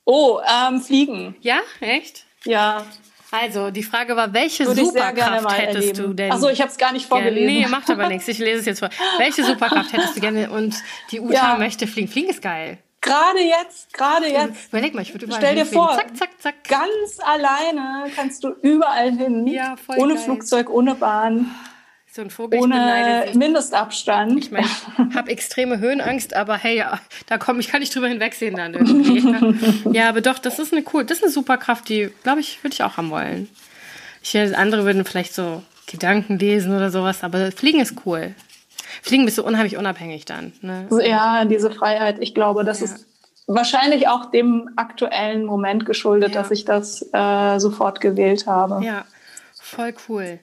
[0.04, 1.36] Oh, ähm, Fliegen.
[1.42, 2.24] Ja, echt?
[2.44, 2.84] Ja.
[3.30, 6.08] Also, die Frage war, welche Würde Superkraft hättest erleben.
[6.08, 6.32] du denn?
[6.32, 7.46] Achso, ich habe es gar nicht vorgelesen.
[7.46, 8.26] Nee, macht aber nichts.
[8.26, 8.90] Ich lese es jetzt vor.
[9.18, 10.50] Welche Superkraft hättest du gerne?
[10.50, 10.74] Und
[11.12, 11.56] die Uta ja.
[11.56, 12.08] möchte fliegen.
[12.08, 12.78] Fliegen ist geil.
[13.02, 14.68] Gerade jetzt, gerade jetzt.
[14.68, 16.54] Überleg mal, ich würde überall Stell dir vor, zack, zack, zack.
[16.68, 19.46] Ganz alleine kannst du überall hin.
[19.48, 20.22] Ja, voll Ohne geil.
[20.22, 21.52] Flugzeug, ohne Bahn.
[22.14, 24.38] So ein Vogel, ohne Mindestabstand.
[24.38, 28.06] Ich meine, ich habe extreme Höhenangst, aber hey, ja, da komme ich, kann ich drüber
[28.06, 29.92] hinwegsehen dann irgendwie.
[29.92, 32.74] ja, aber doch, das ist eine cool, das ist eine Superkraft, die, glaube ich, würde
[32.74, 33.48] ich auch haben wollen.
[34.22, 38.34] Ich, andere würden vielleicht so Gedanken lesen oder sowas, aber Fliegen ist cool.
[39.00, 40.52] Fliegen bist du unheimlich unabhängig dann.
[40.60, 40.88] Ne?
[41.04, 42.16] Ja, diese Freiheit.
[42.20, 42.86] Ich glaube, das ja.
[42.86, 43.06] ist
[43.46, 46.42] wahrscheinlich auch dem aktuellen Moment geschuldet, ja.
[46.42, 48.84] dass ich das äh, sofort gewählt habe.
[48.84, 49.04] Ja,
[49.54, 50.40] voll cool.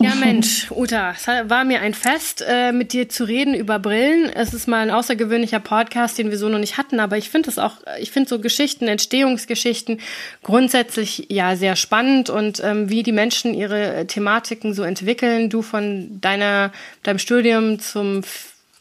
[0.00, 4.30] Ja, Mensch, Uta, es war mir ein Fest, äh, mit dir zu reden über Brillen.
[4.32, 7.50] Es ist mal ein außergewöhnlicher Podcast, den wir so noch nicht hatten, aber ich finde
[7.50, 9.98] es auch, ich finde so Geschichten, Entstehungsgeschichten
[10.44, 15.50] grundsätzlich ja sehr spannend und ähm, wie die Menschen ihre Thematiken so entwickeln.
[15.50, 16.70] Du von deiner,
[17.02, 18.22] deinem Studium zum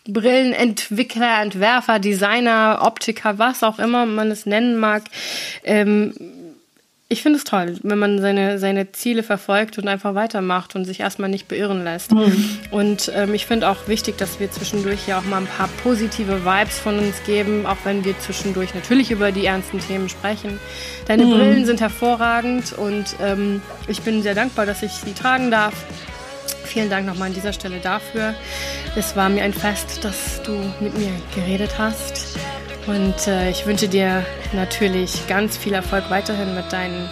[0.08, 5.04] Brillenentwickler, Entwerfer, Designer, Optiker, was auch immer man es nennen mag.
[5.64, 6.14] Ähm,
[7.10, 11.00] ich finde es toll, wenn man seine, seine Ziele verfolgt und einfach weitermacht und sich
[11.00, 12.12] erstmal nicht beirren lässt.
[12.12, 12.60] Mhm.
[12.70, 16.44] Und ähm, ich finde auch wichtig, dass wir zwischendurch ja auch mal ein paar positive
[16.44, 20.60] Vibes von uns geben, auch wenn wir zwischendurch natürlich über die ernsten Themen sprechen.
[21.06, 21.32] Deine mhm.
[21.32, 25.86] Brillen sind hervorragend und ähm, ich bin sehr dankbar, dass ich sie tragen darf.
[26.66, 28.36] Vielen Dank nochmal an dieser Stelle dafür.
[28.98, 30.52] Es war mir ein Fest, dass du
[30.82, 32.38] mit mir geredet hast.
[32.88, 37.10] Und äh, ich wünsche dir natürlich ganz viel Erfolg weiterhin mit deinen,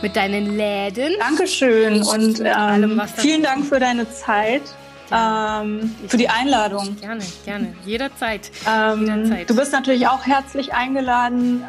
[0.00, 1.14] mit deinen Läden.
[1.18, 4.62] Dankeschön und, und ähm, allem, vielen Dank für deine Zeit.
[5.10, 6.96] Ähm, für die Einladung.
[7.00, 7.74] Gerne, gerne.
[7.84, 8.52] Jederzeit.
[8.68, 9.50] Ähm, Jederzeit.
[9.50, 11.64] Du bist natürlich auch herzlich eingeladen,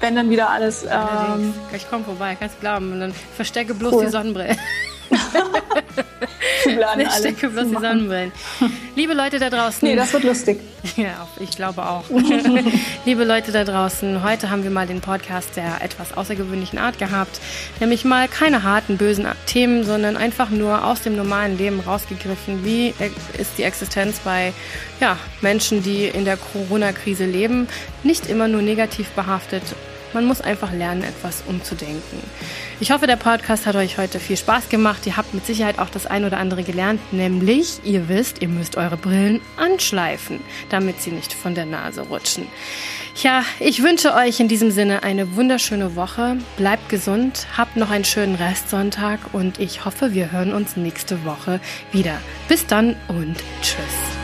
[0.00, 0.84] wenn dann wieder alles.
[0.84, 2.92] Ähm, ich komme vorbei, kannst du glauben.
[2.92, 4.04] Und dann verstecke bloß cool.
[4.06, 4.56] die Sonnenbrille.
[6.62, 7.18] Schubladen alle.
[7.18, 8.32] Stecke bloß die Sonnenbrillen.
[8.94, 9.86] Liebe Leute da draußen.
[9.88, 10.60] Nee, das wird lustig.
[10.96, 12.04] Ja, ich glaube auch.
[13.04, 17.38] Liebe Leute da draußen, heute haben wir mal den Podcast der etwas außergewöhnlichen Art gehabt.
[17.80, 22.64] Nämlich mal keine harten, bösen Themen, sondern einfach nur aus dem normalen Leben rausgegriffen.
[22.64, 22.94] Wie
[23.36, 24.54] ist die Existenz bei
[25.00, 27.68] ja, Menschen, die in der Corona-Krise leben?
[28.02, 29.62] Nicht immer nur negativ behaftet
[30.12, 32.20] man muss einfach lernen, etwas umzudenken.
[32.80, 35.06] Ich hoffe, der Podcast hat euch heute viel Spaß gemacht.
[35.06, 38.76] Ihr habt mit Sicherheit auch das ein oder andere gelernt, nämlich ihr wisst, ihr müsst
[38.76, 40.40] eure Brillen anschleifen,
[40.70, 42.46] damit sie nicht von der Nase rutschen.
[43.22, 46.36] Ja, ich wünsche euch in diesem Sinne eine wunderschöne Woche.
[46.56, 51.60] Bleibt gesund, habt noch einen schönen Restsonntag und ich hoffe, wir hören uns nächste Woche
[51.92, 52.18] wieder.
[52.48, 54.19] Bis dann und tschüss.